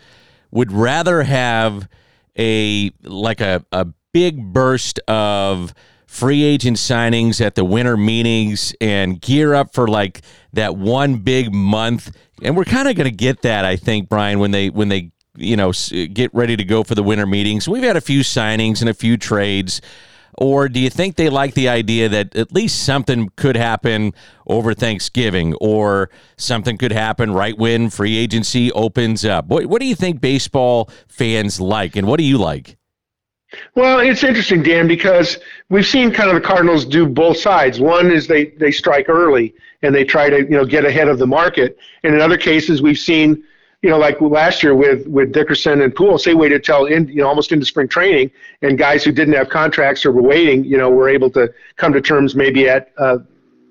would 0.52 0.72
rather 0.72 1.24
have 1.24 1.88
a 2.38 2.92
like 3.04 3.42
a, 3.42 3.64
a 3.72 3.88
big 4.14 4.54
burst 4.54 5.00
of 5.08 5.74
free 6.08 6.44
agent 6.44 6.78
signings 6.78 7.40
at 7.40 7.56
the 7.56 7.64
winter 7.64 7.96
meetings 7.96 8.74
and 8.82 9.22
gear 9.22 9.54
up 9.54 9.74
for 9.74 9.88
like 9.88 10.22
that 10.54 10.76
one 10.76 11.18
big 11.18 11.54
month? 11.54 12.16
And 12.42 12.58
we're 12.58 12.66
kind 12.66 12.88
of 12.88 12.96
going 12.96 13.10
to 13.10 13.16
get 13.16 13.44
that, 13.44 13.66
I 13.66 13.76
think, 13.76 14.10
Brian, 14.10 14.40
when 14.40 14.52
they 14.52 14.72
when 14.72 14.90
they 14.90 15.12
you 15.36 15.56
know 15.56 15.72
get 16.14 16.34
ready 16.34 16.58
to 16.58 16.64
go 16.64 16.84
for 16.84 16.96
the 16.96 17.04
winter 17.04 17.28
meetings. 17.28 17.70
We've 17.70 17.84
had 17.84 17.96
a 17.96 18.02
few 18.02 18.22
signings 18.22 18.82
and 18.82 18.90
a 18.90 18.94
few 18.94 19.18
trades. 19.18 19.82
Or 20.38 20.70
do 20.70 20.80
you 20.80 20.90
think 20.90 21.16
they 21.16 21.30
like 21.30 21.54
the 21.54 21.70
idea 21.70 22.10
that 22.10 22.36
at 22.36 22.52
least 22.52 22.84
something 22.84 23.30
could 23.36 23.56
happen 23.56 24.14
over 24.48 24.74
Thanksgiving 24.74 25.54
or 25.62 26.10
something 26.38 26.78
could 26.78 26.92
happen 26.92 27.32
right 27.34 27.58
when 27.58 27.90
free 27.90 28.18
agency 28.18 28.72
opens 28.72 29.26
up? 29.26 29.48
What, 29.48 29.66
what 29.68 29.82
do 29.82 29.88
you 29.88 29.96
think 29.96 30.22
baseball 30.22 30.90
fans 31.08 31.60
like, 31.60 31.96
and 31.96 32.08
what 32.08 32.18
do 32.18 32.24
you 32.24 32.38
like? 32.38 32.78
Well, 33.76 34.00
it's 34.00 34.24
interesting, 34.24 34.64
Dan, 34.64 34.88
because 34.88 35.38
we've 35.70 35.86
seen 35.86 36.12
kind 36.12 36.30
of 36.30 36.36
the 36.36 36.48
Cardinals 36.48 36.86
do 36.86 37.06
both 37.06 37.38
sides. 37.38 37.82
One 37.82 38.10
is 38.10 38.28
they, 38.28 38.46
they 38.46 38.72
strike 38.72 39.10
early 39.10 39.54
and 39.82 39.94
they 39.94 40.06
try 40.06 40.30
to 40.30 40.38
you 40.38 40.52
know 40.52 40.66
get 40.66 40.86
ahead 40.86 41.08
of 41.08 41.20
the 41.20 41.28
market, 41.28 41.78
and 42.04 42.14
in 42.14 42.22
other 42.22 42.38
cases 42.38 42.82
we've 42.82 43.00
seen 43.00 43.44
you 43.82 43.90
know, 43.90 43.98
like 43.98 44.22
last 44.22 44.62
year 44.62 44.76
with 44.76 45.08
with 45.08 45.32
Dickerson 45.32 45.82
and 45.82 45.94
Pujols, 45.94 46.24
they 46.24 46.36
waited 46.36 46.64
till 46.64 46.86
in, 46.86 47.08
you 47.08 47.16
know 47.16 47.28
almost 47.28 47.52
into 47.52 47.66
spring 47.66 47.88
training, 47.88 48.30
and 48.62 48.78
guys 48.78 49.04
who 49.04 49.12
didn't 49.12 49.34
have 49.34 49.50
contracts 49.50 50.06
or 50.06 50.12
were 50.12 50.22
waiting, 50.22 50.64
you 50.64 50.78
know, 50.78 50.90
were 50.90 51.10
able 51.10 51.32
to 51.32 51.52
come 51.78 51.92
to 51.94 52.02
terms 52.02 52.36
maybe 52.36 52.70
at 52.70 52.92
uh, 53.00 53.18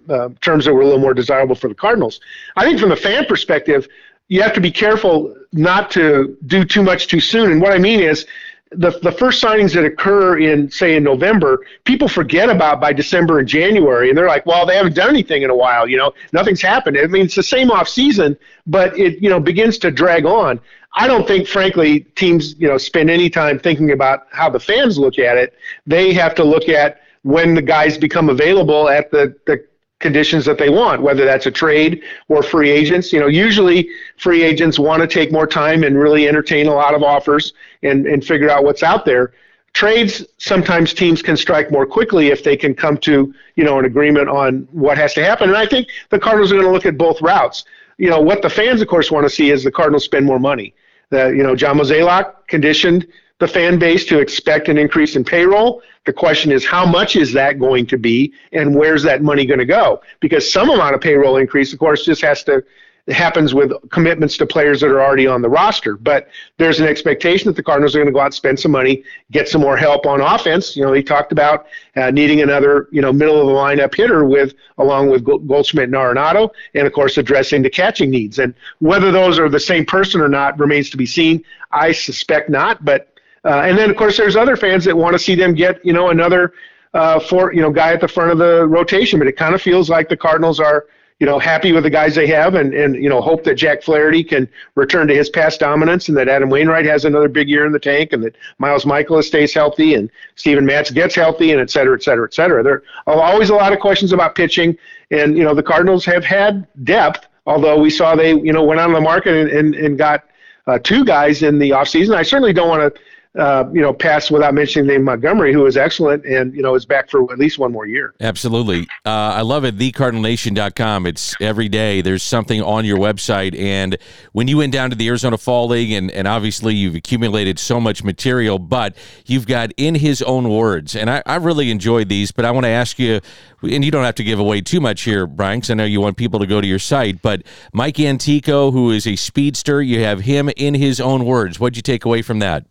uh, 0.08 0.30
terms 0.40 0.64
that 0.64 0.74
were 0.74 0.80
a 0.80 0.84
little 0.84 1.00
more 1.00 1.14
desirable 1.14 1.54
for 1.54 1.68
the 1.68 1.74
Cardinals. 1.74 2.20
I 2.56 2.64
think 2.64 2.80
from 2.80 2.88
the 2.88 2.96
fan 2.96 3.24
perspective, 3.26 3.86
you 4.26 4.42
have 4.42 4.52
to 4.54 4.60
be 4.60 4.70
careful 4.70 5.36
not 5.52 5.90
to 5.92 6.36
do 6.46 6.64
too 6.64 6.82
much 6.82 7.06
too 7.06 7.20
soon. 7.20 7.52
And 7.52 7.60
what 7.60 7.72
I 7.72 7.78
mean 7.78 8.00
is, 8.00 8.26
the, 8.72 8.90
the 9.02 9.10
first 9.10 9.42
signings 9.42 9.74
that 9.74 9.84
occur 9.84 10.38
in 10.38 10.70
say 10.70 10.94
in 10.94 11.02
November, 11.02 11.66
people 11.84 12.08
forget 12.08 12.48
about 12.48 12.80
by 12.80 12.92
December 12.92 13.40
and 13.40 13.48
January, 13.48 14.08
and 14.08 14.16
they're 14.16 14.28
like, 14.28 14.46
well, 14.46 14.64
they 14.64 14.76
haven't 14.76 14.94
done 14.94 15.08
anything 15.08 15.42
in 15.42 15.50
a 15.50 15.56
while. 15.56 15.88
You 15.88 15.96
know, 15.96 16.12
nothing's 16.32 16.62
happened. 16.62 16.96
I 16.96 17.06
mean, 17.06 17.24
it's 17.24 17.34
the 17.34 17.42
same 17.42 17.70
off 17.70 17.88
season, 17.88 18.36
but 18.66 18.96
it 18.98 19.20
you 19.20 19.28
know 19.28 19.40
begins 19.40 19.78
to 19.78 19.90
drag 19.90 20.24
on. 20.24 20.60
I 20.94 21.06
don't 21.06 21.26
think, 21.26 21.48
frankly, 21.48 22.00
teams 22.14 22.54
you 22.58 22.68
know 22.68 22.78
spend 22.78 23.10
any 23.10 23.28
time 23.28 23.58
thinking 23.58 23.90
about 23.90 24.26
how 24.30 24.48
the 24.48 24.60
fans 24.60 24.98
look 24.98 25.18
at 25.18 25.36
it. 25.36 25.54
They 25.86 26.12
have 26.12 26.34
to 26.36 26.44
look 26.44 26.68
at 26.68 27.00
when 27.22 27.54
the 27.54 27.62
guys 27.62 27.98
become 27.98 28.30
available 28.30 28.88
at 28.88 29.10
the, 29.10 29.36
the 29.46 29.64
conditions 30.00 30.44
that 30.46 30.58
they 30.58 30.70
want, 30.70 31.00
whether 31.00 31.24
that's 31.24 31.46
a 31.46 31.50
trade 31.50 32.02
or 32.28 32.42
free 32.42 32.70
agents. 32.70 33.12
You 33.12 33.20
know, 33.20 33.28
usually 33.28 33.88
free 34.16 34.42
agents 34.42 34.78
want 34.78 35.02
to 35.02 35.06
take 35.06 35.30
more 35.30 35.46
time 35.46 35.84
and 35.84 35.96
really 35.96 36.26
entertain 36.26 36.66
a 36.66 36.74
lot 36.74 36.94
of 36.94 37.02
offers 37.02 37.52
and, 37.82 38.06
and 38.06 38.24
figure 38.24 38.50
out 38.50 38.64
what's 38.64 38.82
out 38.82 39.04
there. 39.04 39.34
Trades, 39.72 40.26
sometimes 40.38 40.92
teams 40.92 41.22
can 41.22 41.36
strike 41.36 41.70
more 41.70 41.86
quickly 41.86 42.28
if 42.28 42.42
they 42.42 42.56
can 42.56 42.74
come 42.74 42.96
to, 42.98 43.32
you 43.54 43.62
know, 43.62 43.78
an 43.78 43.84
agreement 43.84 44.28
on 44.28 44.66
what 44.72 44.98
has 44.98 45.14
to 45.14 45.24
happen. 45.24 45.48
And 45.48 45.56
I 45.56 45.66
think 45.66 45.88
the 46.08 46.18
Cardinals 46.18 46.50
are 46.50 46.56
going 46.56 46.66
to 46.66 46.72
look 46.72 46.86
at 46.86 46.98
both 46.98 47.22
routes. 47.22 47.64
You 47.96 48.10
know, 48.10 48.20
what 48.20 48.42
the 48.42 48.50
fans, 48.50 48.80
of 48.80 48.88
course, 48.88 49.10
want 49.10 49.24
to 49.26 49.30
see 49.30 49.50
is 49.50 49.62
the 49.62 49.70
Cardinals 49.70 50.04
spend 50.04 50.26
more 50.26 50.40
money. 50.40 50.74
The, 51.10 51.28
you 51.28 51.42
know, 51.42 51.54
John 51.54 51.78
Mozeliak 51.78 52.48
conditioned 52.48 53.06
the 53.40 53.48
fan 53.48 53.78
base 53.78 54.04
to 54.04 54.20
expect 54.20 54.68
an 54.68 54.78
increase 54.78 55.16
in 55.16 55.24
payroll. 55.24 55.82
The 56.06 56.12
question 56.12 56.52
is, 56.52 56.64
how 56.64 56.86
much 56.86 57.16
is 57.16 57.32
that 57.32 57.58
going 57.58 57.86
to 57.86 57.98
be, 57.98 58.32
and 58.52 58.74
where's 58.74 59.02
that 59.02 59.22
money 59.22 59.44
going 59.44 59.58
to 59.58 59.66
go? 59.66 60.02
Because 60.20 60.50
some 60.50 60.70
amount 60.70 60.94
of 60.94 61.00
payroll 61.00 61.38
increase, 61.38 61.72
of 61.72 61.78
course, 61.78 62.04
just 62.04 62.22
has 62.22 62.44
to 62.44 62.62
happens 63.08 63.54
with 63.54 63.72
commitments 63.90 64.36
to 64.36 64.46
players 64.46 64.80
that 64.80 64.88
are 64.88 65.00
already 65.00 65.26
on 65.26 65.42
the 65.42 65.48
roster. 65.48 65.96
But 65.96 66.28
there's 66.58 66.80
an 66.80 66.86
expectation 66.86 67.48
that 67.48 67.56
the 67.56 67.62
Cardinals 67.62 67.94
are 67.94 67.98
going 67.98 68.06
to 68.06 68.12
go 68.12 68.20
out 68.20 68.26
and 68.26 68.34
spend 68.34 68.60
some 68.60 68.72
money, 68.72 69.02
get 69.30 69.48
some 69.48 69.60
more 69.62 69.76
help 69.76 70.06
on 70.06 70.20
offense. 70.20 70.76
You 70.76 70.84
know, 70.84 70.92
they 70.92 71.02
talked 71.02 71.32
about 71.32 71.66
uh, 71.96 72.10
needing 72.10 72.42
another, 72.42 72.88
you 72.92 73.00
know, 73.00 73.12
middle 73.12 73.40
of 73.40 73.46
the 73.46 73.52
lineup 73.52 73.94
hitter 73.94 74.24
with, 74.24 74.54
along 74.78 75.10
with 75.10 75.24
Goldschmidt 75.24 75.84
and 75.84 75.94
Arenado, 75.94 76.50
and 76.74 76.86
of 76.86 76.92
course 76.92 77.18
addressing 77.18 77.62
the 77.62 77.70
catching 77.70 78.10
needs. 78.10 78.38
And 78.38 78.54
whether 78.78 79.10
those 79.10 79.38
are 79.38 79.48
the 79.48 79.60
same 79.60 79.86
person 79.86 80.20
or 80.20 80.28
not 80.28 80.58
remains 80.58 80.90
to 80.90 80.96
be 80.96 81.06
seen. 81.06 81.42
I 81.72 81.92
suspect 81.92 82.50
not, 82.50 82.84
but 82.84 83.10
uh, 83.44 83.62
and 83.62 83.78
then, 83.78 83.90
of 83.90 83.96
course, 83.96 84.16
there's 84.16 84.36
other 84.36 84.56
fans 84.56 84.84
that 84.84 84.96
want 84.96 85.14
to 85.14 85.18
see 85.18 85.34
them 85.34 85.54
get, 85.54 85.84
you 85.84 85.92
know, 85.92 86.10
another 86.10 86.52
uh, 86.94 87.20
for 87.20 87.52
you 87.52 87.62
know 87.62 87.70
guy 87.70 87.92
at 87.92 88.00
the 88.00 88.08
front 88.08 88.30
of 88.30 88.38
the 88.38 88.66
rotation. 88.66 89.18
But 89.18 89.28
it 89.28 89.36
kind 89.36 89.54
of 89.54 89.62
feels 89.62 89.88
like 89.88 90.08
the 90.08 90.16
Cardinals 90.16 90.60
are, 90.60 90.86
you 91.20 91.26
know, 91.26 91.38
happy 91.38 91.72
with 91.72 91.84
the 91.84 91.90
guys 91.90 92.14
they 92.14 92.26
have, 92.26 92.54
and 92.54 92.74
and 92.74 92.94
you 92.96 93.08
know 93.08 93.20
hope 93.20 93.44
that 93.44 93.54
Jack 93.54 93.82
Flaherty 93.82 94.24
can 94.24 94.48
return 94.74 95.06
to 95.08 95.14
his 95.14 95.30
past 95.30 95.60
dominance, 95.60 96.08
and 96.08 96.16
that 96.16 96.28
Adam 96.28 96.50
Wainwright 96.50 96.84
has 96.86 97.04
another 97.04 97.28
big 97.28 97.48
year 97.48 97.64
in 97.64 97.72
the 97.72 97.78
tank, 97.78 98.12
and 98.12 98.22
that 98.24 98.36
Miles 98.58 98.84
Mikolas 98.84 99.24
stays 99.24 99.54
healthy, 99.54 99.94
and 99.94 100.10
Steven 100.34 100.66
Matz 100.66 100.90
gets 100.90 101.14
healthy, 101.14 101.52
and 101.52 101.60
et 101.60 101.70
cetera, 101.70 101.96
et 101.96 102.02
cetera, 102.02 102.26
et 102.26 102.34
cetera. 102.34 102.62
There 102.62 102.82
are 103.06 103.22
always 103.22 103.50
a 103.50 103.54
lot 103.54 103.72
of 103.72 103.80
questions 103.80 104.12
about 104.12 104.34
pitching, 104.34 104.76
and 105.10 105.36
you 105.36 105.44
know 105.44 105.54
the 105.54 105.62
Cardinals 105.62 106.04
have 106.04 106.24
had 106.24 106.66
depth, 106.84 107.26
although 107.46 107.80
we 107.80 107.90
saw 107.90 108.16
they 108.16 108.30
you 108.30 108.52
know 108.52 108.64
went 108.64 108.80
on 108.80 108.92
the 108.92 109.00
market 109.00 109.34
and, 109.34 109.50
and, 109.50 109.74
and 109.74 109.96
got 109.96 110.24
uh, 110.66 110.78
two 110.78 111.04
guys 111.04 111.42
in 111.42 111.58
the 111.58 111.70
offseason. 111.70 112.16
I 112.16 112.22
certainly 112.22 112.52
don't 112.52 112.68
want 112.68 112.94
to 112.94 113.00
uh, 113.38 113.64
you 113.72 113.80
know, 113.80 113.92
pass 113.92 114.28
without 114.30 114.54
mentioning 114.54 114.88
the 114.88 114.94
name 114.94 115.04
Montgomery, 115.04 115.52
who 115.52 115.64
is 115.66 115.76
excellent 115.76 116.24
and, 116.24 116.52
you 116.54 116.62
know, 116.62 116.74
is 116.74 116.84
back 116.84 117.08
for 117.08 117.32
at 117.32 117.38
least 117.38 117.60
one 117.60 117.70
more 117.70 117.86
year. 117.86 118.12
Absolutely. 118.20 118.82
Uh, 119.06 119.10
I 119.36 119.42
love 119.42 119.64
it. 119.64 119.78
TheCardinalNation.com. 119.78 121.06
It's 121.06 121.36
every 121.40 121.68
day 121.68 122.00
there's 122.00 122.24
something 122.24 122.60
on 122.60 122.84
your 122.84 122.98
website. 122.98 123.56
And 123.56 123.96
when 124.32 124.48
you 124.48 124.56
went 124.56 124.72
down 124.72 124.90
to 124.90 124.96
the 124.96 125.06
Arizona 125.06 125.38
Fall 125.38 125.68
League, 125.68 125.92
and, 125.92 126.10
and 126.10 126.26
obviously 126.26 126.74
you've 126.74 126.96
accumulated 126.96 127.60
so 127.60 127.80
much 127.80 128.02
material, 128.02 128.58
but 128.58 128.96
you've 129.26 129.46
got 129.46 129.70
in 129.76 129.94
his 129.94 130.22
own 130.22 130.48
words. 130.48 130.96
And 130.96 131.08
I, 131.08 131.22
I 131.24 131.36
really 131.36 131.70
enjoyed 131.70 132.08
these, 132.08 132.32
but 132.32 132.44
I 132.44 132.50
want 132.50 132.64
to 132.64 132.70
ask 132.70 132.98
you, 132.98 133.20
and 133.62 133.84
you 133.84 133.92
don't 133.92 134.04
have 134.04 134.16
to 134.16 134.24
give 134.24 134.40
away 134.40 134.60
too 134.60 134.80
much 134.80 135.02
here, 135.02 135.28
Brian, 135.28 135.60
because 135.60 135.70
I 135.70 135.74
know 135.74 135.84
you 135.84 136.00
want 136.00 136.16
people 136.16 136.40
to 136.40 136.46
go 136.46 136.60
to 136.60 136.66
your 136.66 136.80
site, 136.80 137.22
but 137.22 137.44
Mike 137.72 138.00
Antico, 138.00 138.72
who 138.72 138.90
is 138.90 139.06
a 139.06 139.14
speedster, 139.14 139.80
you 139.80 140.02
have 140.02 140.22
him 140.22 140.50
in 140.56 140.74
his 140.74 141.00
own 141.00 141.24
words. 141.24 141.60
What'd 141.60 141.76
you 141.76 141.82
take 141.82 142.04
away 142.04 142.22
from 142.22 142.40
that? 142.40 142.64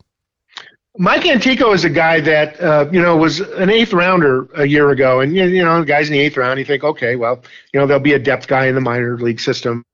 Mike 0.97 1.25
Antico 1.25 1.71
is 1.71 1.85
a 1.85 1.89
guy 1.89 2.19
that 2.19 2.59
uh, 2.59 2.89
you 2.91 3.01
know 3.01 3.15
was 3.15 3.39
an 3.41 3.69
eighth 3.69 3.93
rounder 3.93 4.49
a 4.55 4.65
year 4.65 4.89
ago, 4.89 5.19
and 5.19 5.35
you 5.35 5.63
know, 5.63 5.83
guys 5.83 6.07
in 6.09 6.13
the 6.13 6.19
eighth 6.19 6.35
round, 6.35 6.59
you 6.59 6.65
think, 6.65 6.83
okay, 6.83 7.15
well, 7.15 7.43
you 7.73 7.79
know, 7.79 7.85
there'll 7.85 8.01
be 8.01 8.13
a 8.13 8.19
depth 8.19 8.47
guy 8.47 8.65
in 8.65 8.75
the 8.75 8.81
minor 8.81 9.17
league 9.17 9.39
system, 9.39 9.85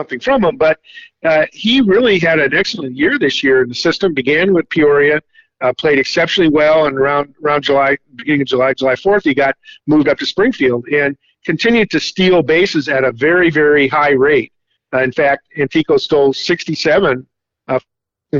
something 0.00 0.18
from 0.18 0.44
him. 0.44 0.56
But 0.56 0.80
uh, 1.24 1.46
he 1.52 1.80
really 1.80 2.18
had 2.18 2.40
an 2.40 2.52
excellent 2.52 2.96
year 2.96 3.18
this 3.18 3.42
year. 3.44 3.62
In 3.62 3.68
the 3.68 3.74
system 3.74 4.12
began 4.12 4.52
with 4.52 4.68
Peoria, 4.70 5.20
uh, 5.60 5.72
played 5.78 6.00
exceptionally 6.00 6.50
well, 6.50 6.86
and 6.86 6.98
around 6.98 7.34
around 7.42 7.62
July, 7.62 7.96
beginning 8.16 8.42
of 8.42 8.48
July, 8.48 8.74
July 8.74 8.96
fourth, 8.96 9.22
he 9.22 9.34
got 9.34 9.56
moved 9.86 10.08
up 10.08 10.18
to 10.18 10.26
Springfield 10.26 10.84
and 10.88 11.16
continued 11.44 11.90
to 11.90 12.00
steal 12.00 12.42
bases 12.42 12.88
at 12.88 13.04
a 13.04 13.12
very, 13.12 13.50
very 13.50 13.86
high 13.86 14.12
rate. 14.12 14.52
Uh, 14.92 14.98
in 14.98 15.12
fact, 15.12 15.46
Antico 15.56 15.96
stole 15.96 16.32
67 16.32 17.26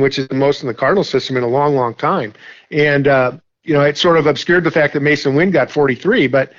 which 0.01 0.19
is 0.19 0.27
the 0.29 0.35
most 0.35 0.63
in 0.63 0.69
the 0.69 0.75
Cardinal 0.75 1.05
system 1.05 1.37
in 1.37 1.43
a 1.43 1.49
long, 1.49 1.75
long 1.75 1.95
time. 1.95 2.33
And, 2.71 3.07
uh, 3.07 3.33
you 3.63 3.75
know, 3.75 3.83
it 3.83 3.99
sort 3.99 4.17
of 4.17 4.27
obscured 4.27 4.65
the 4.65 4.71
fact 4.71 4.95
that 4.95 5.03
Masyn 5.03 5.37
Winn 5.37 5.51
got 5.51 5.71
43, 5.71 6.27
but 6.29 6.53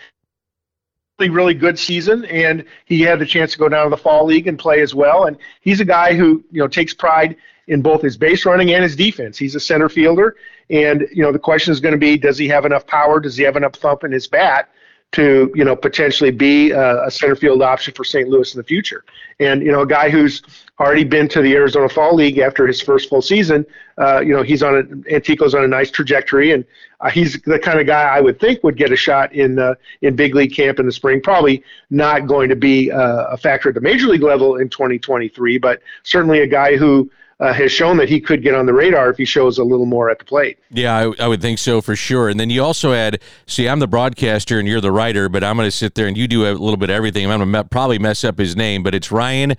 really, 1.18 1.32
really 1.32 1.54
good 1.54 1.80
season. 1.80 2.26
And 2.26 2.64
he 2.86 3.02
had 3.02 3.20
the 3.20 3.26
chance 3.26 3.52
to 3.54 3.58
go 3.58 3.68
down 3.68 3.86
to 3.86 3.90
the 3.90 3.98
fall 3.98 4.26
league 4.26 4.48
and 4.48 4.58
play 4.58 4.82
as 4.82 4.94
well. 4.94 5.26
And 5.26 5.38
he's 5.62 5.80
a 5.80 5.86
guy 5.86 6.14
who, 6.14 6.44
you 6.52 6.60
know, 6.60 6.68
takes 6.68 6.94
pride 6.94 7.36
in 7.68 7.82
both 7.82 8.02
his 8.02 8.18
base 8.18 8.46
running 8.46 8.74
and 8.74 8.84
his 8.84 8.96
defense. 8.96 9.38
He's 9.38 9.56
a 9.56 9.60
center 9.60 9.90
fielder. 9.90 10.36
And, 10.70 11.08
you 11.12 11.24
know, 11.24 11.32
the 11.32 11.40
question 11.40 11.72
is 11.72 11.80
going 11.80 11.94
to 11.94 11.98
be, 11.98 12.18
does 12.18 12.38
he 12.38 12.48
have 12.50 12.66
enough 12.66 12.86
power? 12.86 13.20
Does 13.20 13.36
he 13.36 13.44
have 13.44 13.56
enough 13.56 13.74
thump 13.74 14.04
in 14.04 14.12
his 14.12 14.28
bat 14.28 14.70
to 15.14 15.52
you 15.56 15.64
know 15.64 15.76
potentially 15.76 16.32
be 16.32 16.72
a, 16.72 17.06
a, 17.06 17.12
center 17.12 17.36
field 17.36 17.62
option 17.62 17.94
for 17.94 18.04
St. 18.04 18.28
Louis 18.28 18.54
in 18.54 18.58
the 18.58 18.64
future. 18.64 19.06
And 19.40 19.62
you 19.62 19.72
know 19.72 19.82
a 19.82 19.88
guy 19.88 20.10
who's 20.10 20.42
already 20.80 21.04
been 21.04 21.28
to 21.30 21.42
the 21.42 21.54
Arizona 21.54 21.88
Fall 21.88 22.16
League 22.16 22.40
after 22.40 22.68
his 22.68 22.82
first 22.82 23.10
full 23.10 23.22
season. 23.22 23.66
Uh, 23.98 24.20
you 24.22 24.34
know 24.34 24.42
he's 24.42 24.64
on 24.64 24.76
a, 24.76 25.14
Antico's 25.14 25.56
on 25.56 25.64
a 25.64 25.68
nice 25.68 25.92
trajectory, 25.92 26.52
and 26.52 26.66
uh, 27.00 27.10
he's 27.10 27.40
the 27.44 27.60
kind 27.60 27.80
of 27.80 27.86
guy 27.86 28.04
I 28.04 28.22
would 28.22 28.40
think 28.40 28.64
would 28.64 28.76
get 28.76 28.92
a 28.92 28.96
shot 28.96 29.34
in 29.34 29.60
uh, 29.60 29.76
in 30.02 30.16
big 30.16 30.36
league 30.36 30.54
camp 30.54 30.80
in 30.80 30.86
the 30.86 30.92
spring. 30.92 31.22
Probably 31.22 31.64
not 31.90 32.28
going 32.28 32.50
to 32.50 32.56
be 32.56 32.92
uh, 32.92 33.26
a 33.26 33.38
factor 33.38 33.70
at 33.70 33.76
the 33.76 33.82
major 33.82 34.08
league 34.08 34.24
level 34.24 34.58
in 34.58 34.68
2023, 34.68 35.60
but 35.60 35.82
certainly 36.02 36.40
a 36.40 36.48
guy 36.48 36.76
who 36.76 37.10
uh, 37.44 37.52
has 37.52 37.74
shown 37.74 37.98
that 37.98 38.08
he 38.08 38.22
could 38.22 38.42
get 38.42 38.56
on 38.56 38.66
the 38.66 38.74
radar 38.74 39.10
if 39.10 39.18
he 39.18 39.26
shows 39.26 39.58
a 39.58 39.64
little 39.66 39.86
more 39.86 40.10
at 40.10 40.18
the 40.18 40.24
plate. 40.24 40.58
Yeah, 40.72 40.96
I, 40.96 41.26
I, 41.26 41.28
would 41.28 41.42
think 41.42 41.60
so 41.60 41.82
for 41.82 41.94
sure. 41.94 42.30
And 42.30 42.40
then 42.40 42.50
you 42.50 42.64
also 42.64 42.94
had, 42.94 43.22
see, 43.48 43.68
I'm 43.68 43.80
the 43.80 43.88
broadcaster 43.88 44.60
and 44.60 44.68
you're 44.68 44.80
the 44.80 44.94
writer, 44.94 45.28
but 45.28 45.44
I'm 45.44 45.58
going 45.58 45.68
to 45.68 45.72
sit 45.72 45.96
there 45.96 46.08
and 46.08 46.18
you 46.18 46.26
do 46.30 46.46
a 46.46 46.54
little 46.54 46.78
bit 46.78 46.90
of 46.90 46.96
everything. 46.96 47.26
I'm 47.26 47.40
going 47.40 47.52
to 47.52 47.64
me- 47.64 47.68
probably 47.70 48.00
mess 48.00 48.24
up 48.24 48.38
his 48.38 48.56
name, 48.56 48.82
but 48.82 48.96
it's 48.96 49.12
Ryan 49.12 49.56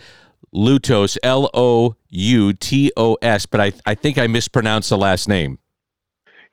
Loutos, 0.54 1.18
L 1.22 1.50
O 1.52 1.96
U 2.08 2.52
T 2.54 2.90
O 2.96 3.18
S, 3.20 3.44
but 3.44 3.60
I, 3.60 3.72
I 3.84 3.94
think 3.94 4.16
I 4.16 4.28
mispronounced 4.28 4.88
the 4.88 4.96
last 4.96 5.28
name. 5.28 5.58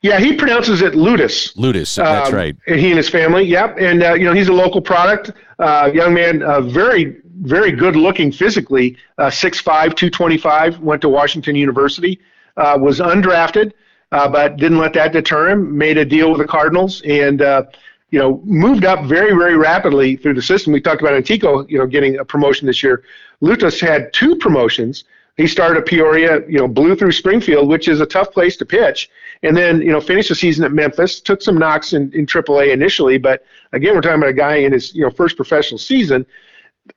Yeah, 0.01 0.19
he 0.19 0.33
pronounces 0.33 0.81
it 0.81 0.95
Ludus. 0.95 1.55
Ludus, 1.55 1.95
that's 1.95 2.29
um, 2.29 2.35
right. 2.35 2.57
And 2.67 2.79
he 2.79 2.89
and 2.89 2.97
his 2.97 3.07
family, 3.07 3.43
yep. 3.45 3.77
And 3.79 4.03
uh, 4.03 4.15
you 4.15 4.25
know, 4.25 4.33
he's 4.33 4.47
a 4.47 4.53
local 4.53 4.81
product. 4.81 5.31
Uh, 5.59 5.91
young 5.93 6.13
man, 6.13 6.41
uh, 6.41 6.59
very 6.59 7.20
very 7.41 7.71
good 7.71 7.95
looking 7.95 8.31
physically, 8.31 8.97
uh, 9.17 9.27
6'5", 9.27 9.63
225, 9.95 10.79
went 10.79 11.01
to 11.01 11.09
Washington 11.09 11.55
University, 11.55 12.19
uh, 12.57 12.77
was 12.79 12.99
undrafted, 12.99 13.73
uh, 14.11 14.27
but 14.27 14.57
didn't 14.57 14.77
let 14.77 14.93
that 14.93 15.11
deter 15.11 15.49
him. 15.49 15.77
Made 15.77 15.97
a 15.97 16.05
deal 16.05 16.29
with 16.29 16.39
the 16.39 16.47
Cardinals 16.47 17.01
and 17.01 17.41
uh, 17.41 17.63
you 18.11 18.19
know 18.19 18.41
moved 18.43 18.85
up 18.85 19.05
very 19.05 19.31
very 19.31 19.55
rapidly 19.55 20.15
through 20.15 20.33
the 20.33 20.41
system. 20.41 20.73
We 20.73 20.81
talked 20.81 21.01
about 21.01 21.13
Antico, 21.13 21.65
you 21.67 21.77
know, 21.77 21.87
getting 21.87 22.19
a 22.19 22.25
promotion 22.25 22.67
this 22.67 22.83
year. 22.83 23.03
Loutos 23.41 23.79
had 23.79 24.13
two 24.13 24.35
promotions. 24.35 25.05
He 25.37 25.47
started 25.47 25.79
at 25.79 25.85
Peoria, 25.87 26.41
you 26.47 26.59
know, 26.59 26.67
blew 26.67 26.95
through 26.95 27.13
Springfield, 27.13 27.69
which 27.69 27.87
is 27.87 28.01
a 28.01 28.05
tough 28.05 28.31
place 28.33 28.57
to 28.57 28.65
pitch, 28.65 29.09
and 29.43 29.55
then 29.55 29.81
you 29.81 29.91
know 29.91 30.01
finished 30.01 30.29
the 30.29 30.35
season 30.35 30.65
at 30.65 30.73
Memphis. 30.73 31.21
Took 31.21 31.41
some 31.41 31.57
knocks 31.57 31.93
in, 31.93 32.11
in 32.13 32.25
AAA 32.25 32.73
initially, 32.73 33.17
but 33.17 33.45
again, 33.71 33.95
we're 33.95 34.01
talking 34.01 34.17
about 34.17 34.29
a 34.29 34.33
guy 34.33 34.57
in 34.57 34.73
his 34.73 34.93
you 34.93 35.03
know 35.03 35.09
first 35.09 35.37
professional 35.37 35.79
season 35.79 36.25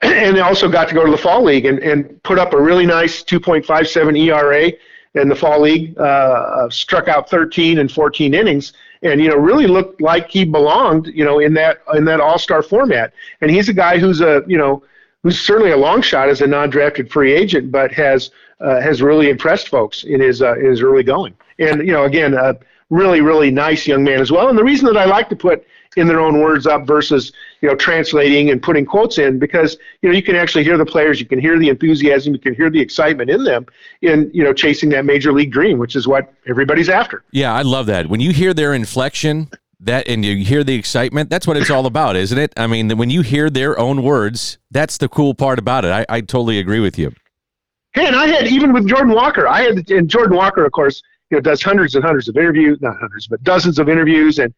and 0.02 0.36
they 0.36 0.40
also 0.40 0.68
got 0.68 0.88
to 0.88 0.94
go 0.94 1.04
to 1.04 1.10
the 1.10 1.18
fall 1.18 1.42
league 1.42 1.66
and, 1.66 1.78
and 1.80 2.22
put 2.22 2.38
up 2.38 2.52
a 2.52 2.60
really 2.60 2.86
nice 2.86 3.22
2.57 3.22 4.18
ERA 4.18 4.72
in 5.14 5.28
the 5.28 5.34
fall 5.34 5.60
league. 5.60 5.96
Uh, 5.98 6.02
uh, 6.02 6.70
struck 6.70 7.08
out 7.08 7.28
13 7.28 7.78
and 7.78 7.90
14 7.90 8.34
innings, 8.34 8.72
and 9.02 9.20
you 9.20 9.28
know 9.28 9.36
really 9.36 9.66
looked 9.66 10.00
like 10.00 10.30
he 10.30 10.44
belonged, 10.44 11.06
you 11.08 11.24
know, 11.24 11.38
in 11.38 11.54
that 11.54 11.82
in 11.94 12.04
that 12.06 12.20
All 12.20 12.38
Star 12.38 12.62
format. 12.62 13.12
And 13.40 13.50
he's 13.50 13.68
a 13.68 13.74
guy 13.74 13.98
who's 13.98 14.20
a 14.20 14.42
you 14.46 14.58
know 14.58 14.82
who's 15.22 15.40
certainly 15.40 15.70
a 15.70 15.76
long 15.76 16.02
shot 16.02 16.28
as 16.28 16.40
a 16.40 16.46
non-drafted 16.46 17.10
free 17.10 17.32
agent, 17.32 17.70
but 17.70 17.92
has 17.92 18.30
uh, 18.60 18.80
has 18.80 19.02
really 19.02 19.30
impressed 19.30 19.68
folks 19.68 20.04
in 20.04 20.20
his 20.20 20.42
uh, 20.42 20.54
in 20.54 20.66
his 20.66 20.82
early 20.82 21.02
going. 21.02 21.34
And 21.58 21.86
you 21.86 21.92
know, 21.92 22.04
again, 22.04 22.34
a 22.34 22.56
really 22.90 23.20
really 23.20 23.50
nice 23.50 23.86
young 23.86 24.04
man 24.04 24.20
as 24.20 24.32
well. 24.32 24.48
And 24.48 24.58
the 24.58 24.64
reason 24.64 24.86
that 24.86 24.96
I 24.96 25.04
like 25.04 25.28
to 25.28 25.36
put 25.36 25.66
in 25.96 26.08
their 26.08 26.20
own 26.20 26.40
words 26.40 26.66
up 26.66 26.86
versus 26.86 27.32
you 27.60 27.68
know 27.68 27.74
translating 27.74 28.50
and 28.50 28.62
putting 28.62 28.84
quotes 28.84 29.18
in 29.18 29.38
because 29.38 29.76
you 30.02 30.08
know 30.08 30.14
you 30.14 30.22
can 30.22 30.36
actually 30.36 30.64
hear 30.64 30.76
the 30.76 30.86
players, 30.86 31.20
you 31.20 31.26
can 31.26 31.38
hear 31.38 31.58
the 31.58 31.68
enthusiasm, 31.68 32.32
you 32.32 32.40
can 32.40 32.54
hear 32.54 32.70
the 32.70 32.80
excitement 32.80 33.30
in 33.30 33.44
them 33.44 33.66
in 34.02 34.30
you 34.34 34.42
know 34.42 34.52
chasing 34.52 34.88
that 34.90 35.04
major 35.04 35.32
league 35.32 35.52
dream, 35.52 35.78
which 35.78 35.96
is 35.96 36.06
what 36.06 36.32
everybody's 36.46 36.88
after. 36.88 37.24
Yeah, 37.32 37.52
I 37.52 37.62
love 37.62 37.86
that. 37.86 38.08
When 38.08 38.20
you 38.20 38.32
hear 38.32 38.54
their 38.54 38.74
inflection, 38.74 39.50
that 39.80 40.08
and 40.08 40.24
you 40.24 40.44
hear 40.44 40.64
the 40.64 40.74
excitement 40.74 41.28
that's 41.28 41.46
what 41.46 41.56
it's 41.56 41.70
all 41.70 41.84
about 41.84 42.16
isn't 42.16 42.38
it 42.38 42.52
i 42.56 42.66
mean 42.66 42.96
when 42.96 43.10
you 43.10 43.22
hear 43.22 43.50
their 43.50 43.78
own 43.78 44.02
words 44.02 44.56
that's 44.70 44.98
the 44.98 45.08
cool 45.08 45.34
part 45.34 45.58
about 45.58 45.84
it 45.84 45.90
i, 45.90 46.06
I 46.08 46.20
totally 46.20 46.58
agree 46.58 46.80
with 46.80 46.98
you 46.98 47.12
hey 47.92 48.06
and 48.06 48.16
i 48.16 48.26
had 48.26 48.46
even 48.46 48.72
with 48.72 48.86
jordan 48.88 49.12
walker 49.12 49.46
i 49.46 49.62
had 49.62 49.90
and 49.90 50.08
jordan 50.08 50.36
walker 50.36 50.64
of 50.64 50.72
course 50.72 51.02
you 51.30 51.36
know 51.36 51.40
does 51.40 51.62
hundreds 51.62 51.94
and 51.96 52.04
hundreds 52.04 52.28
of 52.28 52.36
interviews 52.36 52.78
not 52.80 52.96
hundreds 52.98 53.26
but 53.26 53.42
dozens 53.42 53.78
of 53.78 53.88
interviews 53.88 54.38
and 54.38 54.54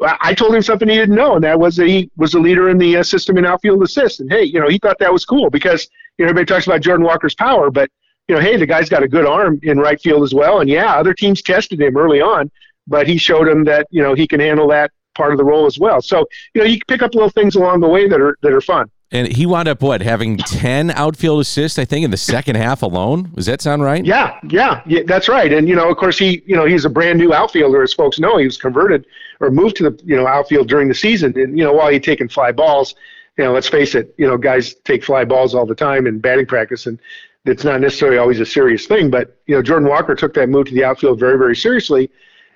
I 0.00 0.34
told 0.34 0.54
him 0.54 0.62
something 0.62 0.88
he 0.88 0.96
didn't 0.96 1.14
know, 1.14 1.36
and 1.36 1.44
that 1.44 1.58
was 1.58 1.76
that 1.76 1.86
he 1.86 2.10
was 2.16 2.34
a 2.34 2.40
leader 2.40 2.68
in 2.68 2.78
the 2.78 2.96
uh, 2.96 3.02
system 3.02 3.38
in 3.38 3.46
outfield 3.46 3.82
assist. 3.82 4.20
And 4.20 4.30
hey, 4.32 4.42
you 4.42 4.58
know, 4.58 4.68
he 4.68 4.78
thought 4.78 4.98
that 4.98 5.12
was 5.12 5.24
cool 5.24 5.50
because 5.50 5.88
you 6.18 6.24
know 6.24 6.30
everybody 6.30 6.46
talks 6.46 6.66
about 6.66 6.80
Jordan 6.80 7.06
Walker's 7.06 7.34
power, 7.34 7.70
but 7.70 7.90
you 8.28 8.34
know, 8.34 8.40
hey, 8.40 8.56
the 8.56 8.66
guy's 8.66 8.88
got 8.88 9.02
a 9.02 9.08
good 9.08 9.26
arm 9.26 9.60
in 9.62 9.78
right 9.78 10.00
field 10.00 10.22
as 10.22 10.34
well. 10.34 10.60
And 10.60 10.68
yeah, 10.68 10.94
other 10.94 11.14
teams 11.14 11.42
tested 11.42 11.80
him 11.80 11.96
early 11.96 12.20
on, 12.20 12.50
but 12.86 13.06
he 13.06 13.16
showed 13.16 13.46
him 13.46 13.64
that 13.64 13.86
you 13.90 14.02
know 14.02 14.14
he 14.14 14.26
can 14.26 14.40
handle 14.40 14.68
that 14.68 14.90
part 15.14 15.32
of 15.32 15.38
the 15.38 15.44
role 15.44 15.66
as 15.66 15.78
well. 15.78 16.00
So 16.00 16.26
you 16.54 16.62
know, 16.62 16.66
you 16.66 16.78
can 16.78 16.86
pick 16.88 17.02
up 17.02 17.14
little 17.14 17.30
things 17.30 17.54
along 17.54 17.80
the 17.80 17.88
way 17.88 18.08
that 18.08 18.20
are 18.20 18.36
that 18.42 18.52
are 18.52 18.60
fun. 18.60 18.90
And 19.12 19.28
he 19.28 19.44
wound 19.44 19.68
up 19.68 19.82
what 19.82 20.00
having 20.00 20.38
ten 20.38 20.90
outfield 20.90 21.40
assists, 21.40 21.78
I 21.78 21.84
think, 21.84 22.04
in 22.04 22.10
the 22.10 22.16
second 22.16 22.56
half 22.56 22.82
alone. 22.82 23.30
Does 23.34 23.46
that 23.46 23.60
sound 23.60 23.82
right? 23.82 24.04
Yeah, 24.04 24.38
yeah, 24.48 24.82
yeah, 24.86 25.02
that's 25.06 25.28
right. 25.28 25.52
And 25.52 25.68
you 25.68 25.76
know, 25.76 25.88
of 25.88 25.96
course, 25.98 26.18
he 26.18 26.42
you 26.46 26.56
know 26.56 26.64
he's 26.64 26.86
a 26.86 26.90
brand 26.90 27.18
new 27.18 27.32
outfielder, 27.32 27.82
as 27.82 27.92
folks 27.92 28.18
know. 28.18 28.38
He 28.38 28.46
was 28.46 28.56
converted 28.56 29.06
or 29.40 29.50
moved 29.50 29.76
to 29.76 29.90
the 29.90 30.00
you 30.04 30.16
know 30.16 30.26
outfield 30.26 30.68
during 30.68 30.88
the 30.88 30.94
season, 30.94 31.38
and 31.38 31.58
you 31.58 31.62
know 31.62 31.74
while 31.74 31.90
he 31.90 32.00
taking 32.00 32.28
fly 32.28 32.52
balls, 32.52 32.94
you 33.36 33.44
know, 33.44 33.52
let's 33.52 33.68
face 33.68 33.94
it, 33.94 34.14
you 34.18 34.26
know, 34.26 34.36
guys 34.36 34.74
take 34.84 35.04
fly 35.04 35.24
balls 35.24 35.54
all 35.54 35.66
the 35.66 35.74
time 35.74 36.06
in 36.06 36.18
batting 36.18 36.46
practice, 36.46 36.86
and 36.86 36.98
it's 37.44 37.64
not 37.64 37.80
necessarily 37.80 38.18
always 38.18 38.40
a 38.40 38.46
serious 38.46 38.86
thing. 38.86 39.10
But 39.10 39.38
you 39.46 39.54
know, 39.54 39.62
Jordan 39.62 39.88
Walker 39.88 40.14
took 40.14 40.34
that 40.34 40.48
move 40.48 40.66
to 40.66 40.74
the 40.74 40.84
outfield 40.84 41.18
very, 41.18 41.38
very 41.38 41.56
seriously. 41.56 42.10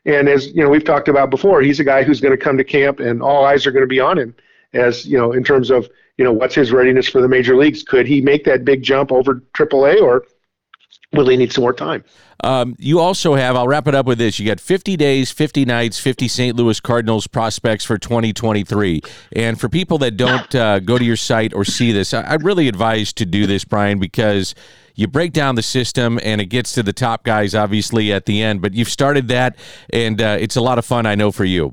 And 0.05 0.29
as 0.29 0.49
you 0.49 0.63
know, 0.63 0.69
we've 0.69 0.85
talked 0.85 1.09
about 1.09 1.31
before, 1.31 1.61
he's 1.63 1.81
a 1.81 1.85
guy 1.85 2.03
who's 2.03 2.21
going 2.21 2.37
to 2.37 2.43
come 2.43 2.57
to 2.57 2.65
camp, 2.65 3.01
and 3.01 3.23
all 3.23 3.45
eyes 3.45 3.67
are 3.67 3.73
going 3.73 3.83
to 3.83 3.89
be 3.89 4.01
on 4.01 4.19
him, 4.19 4.35
as 4.73 5.05
you 5.05 5.19
know, 5.19 5.33
in 5.33 5.43
terms 5.43 5.71
of 5.71 5.89
you 6.19 6.25
know, 6.25 6.33
what's 6.33 6.55
his 6.55 6.73
readiness 6.73 7.09
for 7.09 7.21
the 7.21 7.29
major 7.29 7.57
leagues? 7.57 7.83
Could 7.83 8.07
he 8.07 8.21
make 8.21 8.45
that 8.45 8.65
big 8.65 8.83
jump 8.83 9.13
over 9.13 9.43
AAA, 9.55 10.01
or 10.01 10.25
will 11.13 11.29
he 11.29 11.37
need 11.37 11.53
some 11.53 11.63
more 11.63 11.73
time? 11.73 12.05
Um, 12.45 12.77
you 12.79 13.01
also 13.01 13.35
have, 13.35 13.57
I'll 13.57 13.67
wrap 13.67 13.89
it 13.89 13.95
up 13.95 14.07
with 14.07 14.19
this. 14.19 14.39
You 14.39 14.47
got 14.47 14.61
50 14.61 14.97
days, 14.97 15.31
50 15.31 15.65
nights, 15.65 15.99
50 15.99 16.29
St. 16.29 16.57
Louis 16.57 16.79
Cardinals 16.81 17.27
prospects 17.27 17.85
for 17.85 17.99
2023. 17.99 19.01
And 19.35 19.59
for 19.59 19.69
people 19.69 19.99
that 19.99 20.17
don't 20.17 20.55
uh, 20.55 20.81
go 20.81 20.99
to 20.99 21.05
your 21.05 21.17
site 21.17 21.55
or 21.55 21.65
see 21.65 21.93
this, 21.93 22.13
I, 22.13 22.23
I 22.23 22.35
really 22.35 22.69
advise 22.69 23.13
to 23.15 23.27
do 23.27 23.47
this, 23.47 23.65
Brian, 23.65 23.99
because 23.99 24.55
you 24.95 25.07
break 25.07 25.33
down 25.33 25.55
the 25.55 25.63
system 25.63 26.19
and 26.23 26.41
it 26.41 26.47
gets 26.47 26.73
to 26.73 26.83
the 26.83 26.93
top 26.93 27.25
guys, 27.25 27.55
obviously, 27.55 28.13
at 28.13 28.27
the 28.27 28.43
end. 28.43 28.61
But 28.61 28.75
you've 28.75 28.91
started 28.91 29.29
that, 29.29 29.57
and 29.91 30.21
uh, 30.21 30.37
it's 30.39 30.57
a 30.57 30.61
lot 30.61 30.79
of 30.79 30.85
fun, 30.85 31.07
I 31.07 31.15
know, 31.15 31.33
for 31.33 31.45
you. 31.45 31.73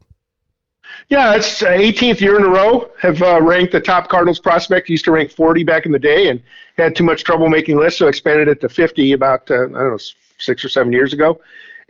Yeah, 1.09 1.35
it's 1.35 1.61
18th 1.61 2.21
year 2.21 2.37
in 2.37 2.43
a 2.43 2.49
row. 2.49 2.89
Have 2.99 3.21
uh, 3.21 3.41
ranked 3.41 3.71
the 3.73 3.81
top 3.81 4.09
Cardinals 4.09 4.39
prospect. 4.39 4.89
Used 4.89 5.05
to 5.05 5.11
rank 5.11 5.31
40 5.31 5.63
back 5.63 5.85
in 5.85 5.91
the 5.91 5.99
day, 5.99 6.29
and 6.29 6.41
had 6.77 6.95
too 6.95 7.03
much 7.03 7.23
trouble 7.23 7.49
making 7.49 7.77
lists, 7.77 7.99
so 7.99 8.07
expanded 8.07 8.47
it 8.47 8.61
to 8.61 8.69
50 8.69 9.11
about 9.13 9.49
uh, 9.51 9.55
I 9.55 9.57
don't 9.57 9.73
know 9.73 9.97
six 10.39 10.63
or 10.63 10.69
seven 10.69 10.91
years 10.91 11.13
ago. 11.13 11.39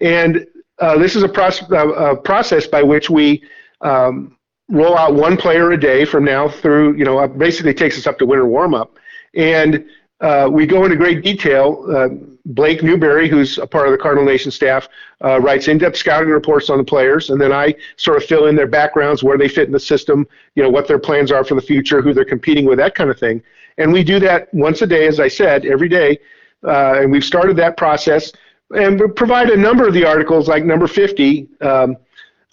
And 0.01 0.46
uh, 0.79 0.98
this 0.98 1.15
is 1.15 1.24
a, 1.24 1.27
proce- 1.27 1.72
a, 1.72 2.15
process 2.15 2.67
by 2.67 2.84
which 2.84 3.10
we 3.10 3.43
um, 3.82 4.38
roll 4.70 4.98
out 4.98 5.13
one 5.13 5.38
player 5.38 5.72
a 5.72 5.79
day 5.79 6.05
from 6.05 6.25
now 6.25 6.50
through. 6.50 6.96
You 6.96 7.05
know, 7.05 7.25
basically 7.27 7.74
takes 7.74 7.98
us 7.98 8.08
up 8.08 8.17
to 8.20 8.25
winter 8.25 8.48
warm 8.48 8.74
up, 8.74 8.98
and 9.36 9.86
uh, 10.23 10.49
we 10.49 10.65
go 10.65 10.85
into 10.85 10.95
great 10.95 11.21
detail. 11.21 11.85
Uh, 11.93 12.07
Blake 12.45 12.81
Newberry, 12.81 13.27
who's 13.27 13.57
a 13.57 13.67
part 13.67 13.87
of 13.87 13.91
the 13.91 13.97
Cardinal 13.97 14.25
Nation 14.25 14.51
staff, 14.51 14.87
uh, 15.23 15.39
writes 15.39 15.67
in-depth 15.67 15.97
scouting 15.97 16.29
reports 16.29 16.69
on 16.69 16.77
the 16.77 16.83
players, 16.83 17.29
and 17.29 17.39
then 17.39 17.51
I 17.51 17.75
sort 17.97 18.17
of 18.17 18.23
fill 18.23 18.47
in 18.47 18.55
their 18.55 18.67
backgrounds, 18.67 19.21
where 19.21 19.37
they 19.37 19.49
fit 19.49 19.67
in 19.67 19.73
the 19.73 19.79
system, 19.79 20.25
you 20.55 20.63
know, 20.63 20.69
what 20.69 20.87
their 20.87 20.99
plans 20.99 21.31
are 21.31 21.43
for 21.43 21.55
the 21.55 21.61
future, 21.61 22.01
who 22.01 22.13
they're 22.13 22.25
competing 22.25 22.65
with, 22.65 22.77
that 22.79 22.95
kind 22.95 23.09
of 23.09 23.19
thing. 23.19 23.43
And 23.77 23.91
we 23.91 24.03
do 24.03 24.19
that 24.21 24.53
once 24.53 24.81
a 24.81 24.87
day, 24.87 25.07
as 25.07 25.19
I 25.19 25.27
said, 25.27 25.65
every 25.65 25.89
day. 25.89 26.19
Uh, 26.65 27.01
and 27.01 27.11
we've 27.11 27.25
started 27.25 27.57
that 27.57 27.75
process, 27.75 28.31
and 28.75 28.99
we 28.99 29.07
provide 29.09 29.49
a 29.49 29.57
number 29.57 29.85
of 29.85 29.93
the 29.93 30.05
articles, 30.05 30.47
like 30.47 30.63
number 30.63 30.87
50. 30.87 31.49
Um, 31.59 31.97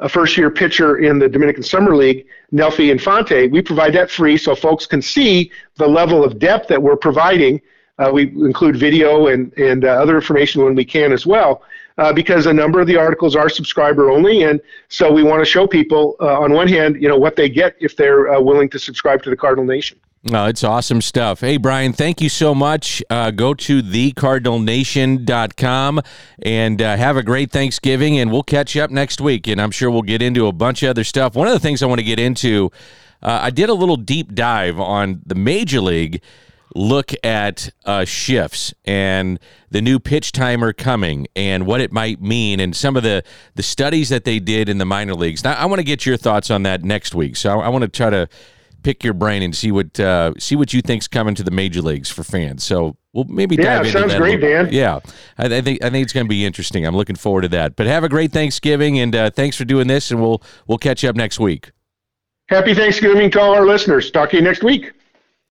a 0.00 0.09
first 0.09 0.37
year 0.37 0.50
pitcher 0.50 0.99
in 0.99 1.19
the 1.19 1.28
Dominican 1.28 1.62
Summer 1.62 1.95
League, 1.95 2.26
Nelfi 2.52 2.90
Infante. 2.90 3.49
We 3.49 3.62
provide 3.62 3.92
that 3.95 4.11
free 4.11 4.37
so 4.37 4.54
folks 4.54 4.87
can 4.87 5.02
see 5.02 5.50
the 5.76 5.87
level 5.87 6.25
of 6.25 6.38
depth 6.38 6.69
that 6.69 6.83
we're 6.83 6.97
providing. 6.97 7.61
Uh, 7.99 8.11
we 8.12 8.28
include 8.28 8.76
video 8.76 9.26
and, 9.26 9.52
and 9.59 9.85
uh, 9.85 9.88
other 9.88 10.16
information 10.16 10.64
when 10.64 10.75
we 10.75 10.85
can 10.85 11.12
as 11.12 11.26
well, 11.26 11.62
uh, 11.99 12.11
because 12.12 12.47
a 12.47 12.52
number 12.52 12.80
of 12.80 12.87
the 12.87 12.97
articles 12.97 13.37
are 13.37 13.50
subscriber 13.50 14.11
only, 14.11 14.45
and 14.45 14.59
so 14.88 15.12
we 15.12 15.23
want 15.23 15.38
to 15.38 15.45
show 15.45 15.66
people, 15.66 16.16
uh, 16.19 16.40
on 16.40 16.52
one 16.52 16.66
hand, 16.66 17.00
you 17.00 17.09
know 17.09 17.19
what 17.19 17.37
they 17.37 17.50
get 17.50 17.76
if 17.78 17.95
they're 17.95 18.33
uh, 18.33 18.40
willing 18.40 18.71
to 18.71 18.78
subscribe 18.78 19.23
to 19.23 19.28
the 19.28 19.37
Cardinal 19.37 19.66
Nation. 19.66 20.00
Oh, 20.28 20.44
it's 20.44 20.62
awesome 20.62 21.00
stuff. 21.00 21.40
Hey, 21.40 21.56
Brian, 21.56 21.94
thank 21.94 22.20
you 22.20 22.28
so 22.28 22.54
much. 22.54 23.02
Uh, 23.08 23.30
go 23.30 23.54
to 23.54 23.82
thecardinalnation.com 23.82 26.02
and 26.42 26.82
uh, 26.82 26.96
have 26.98 27.16
a 27.16 27.22
great 27.22 27.50
Thanksgiving, 27.50 28.18
and 28.18 28.30
we'll 28.30 28.42
catch 28.42 28.74
you 28.74 28.82
up 28.82 28.90
next 28.90 29.22
week. 29.22 29.48
And 29.48 29.58
I'm 29.58 29.70
sure 29.70 29.90
we'll 29.90 30.02
get 30.02 30.20
into 30.20 30.46
a 30.46 30.52
bunch 30.52 30.82
of 30.82 30.90
other 30.90 31.04
stuff. 31.04 31.34
One 31.34 31.46
of 31.46 31.54
the 31.54 31.58
things 31.58 31.82
I 31.82 31.86
want 31.86 32.00
to 32.00 32.04
get 32.04 32.18
into, 32.18 32.70
uh, 33.22 33.38
I 33.44 33.48
did 33.48 33.70
a 33.70 33.74
little 33.74 33.96
deep 33.96 34.34
dive 34.34 34.78
on 34.78 35.22
the 35.24 35.34
Major 35.34 35.80
League 35.80 36.20
look 36.74 37.12
at 37.24 37.70
uh, 37.86 38.04
shifts 38.04 38.74
and 38.84 39.40
the 39.70 39.80
new 39.80 39.98
pitch 39.98 40.32
timer 40.32 40.74
coming 40.74 41.28
and 41.34 41.66
what 41.66 41.80
it 41.80 41.92
might 41.92 42.20
mean 42.20 42.60
and 42.60 42.76
some 42.76 42.94
of 42.94 43.02
the, 43.02 43.24
the 43.54 43.62
studies 43.62 44.10
that 44.10 44.24
they 44.24 44.38
did 44.38 44.68
in 44.68 44.76
the 44.76 44.84
minor 44.84 45.14
leagues. 45.14 45.42
Now, 45.42 45.54
I 45.54 45.64
want 45.64 45.78
to 45.78 45.84
get 45.84 46.04
your 46.04 46.18
thoughts 46.18 46.50
on 46.50 46.64
that 46.64 46.84
next 46.84 47.14
week. 47.14 47.36
So 47.36 47.58
I, 47.58 47.64
I 47.64 47.70
want 47.70 47.84
to 47.84 47.88
try 47.88 48.10
to 48.10 48.28
pick 48.82 49.04
your 49.04 49.14
brain 49.14 49.42
and 49.42 49.54
see 49.54 49.72
what 49.72 49.99
uh, 50.00 50.32
see 50.38 50.56
what 50.56 50.72
you 50.72 50.82
think's 50.82 51.08
coming 51.08 51.34
to 51.34 51.42
the 51.42 51.50
major 51.50 51.82
leagues 51.82 52.10
for 52.10 52.25
fans. 52.25 52.64
So 52.64 52.96
we'll 53.12 53.25
maybe 53.25 53.56
yeah, 53.56 53.76
dive 53.76 53.87
into 53.87 53.99
sounds 53.99 54.14
great, 54.14 54.40
Dan. 54.40 54.68
Yeah, 54.70 55.00
I, 55.38 55.46
I, 55.46 55.60
think 55.60 55.82
I 55.84 55.90
think 55.90 56.04
it's 56.04 56.12
going 56.12 56.26
to 56.26 56.28
be 56.28 56.44
interesting. 56.44 56.87
I'm 56.87 56.96
looking 56.96 57.16
forward 57.16 57.42
to 57.42 57.49
that. 57.49 57.76
But 57.76 57.87
have 57.87 58.04
a 58.04 58.08
great 58.08 58.32
Thanksgiving 58.32 58.99
and 58.99 59.14
uh, 59.14 59.30
thanks 59.30 59.56
for 59.56 59.64
doing 59.64 59.87
this, 59.87 60.10
and 60.10 60.20
we'll 60.20 60.42
we'll 60.66 60.78
catch 60.78 61.02
you 61.02 61.08
up 61.08 61.16
next 61.16 61.38
week. 61.38 61.72
Happy 62.49 62.75
Thanksgiving 62.75 63.30
to 63.32 63.40
all 63.40 63.54
our 63.54 63.66
listeners. 63.66 64.10
Talk 64.10 64.30
to 64.30 64.37
you 64.37 64.42
next 64.42 64.64
week. 64.64 64.92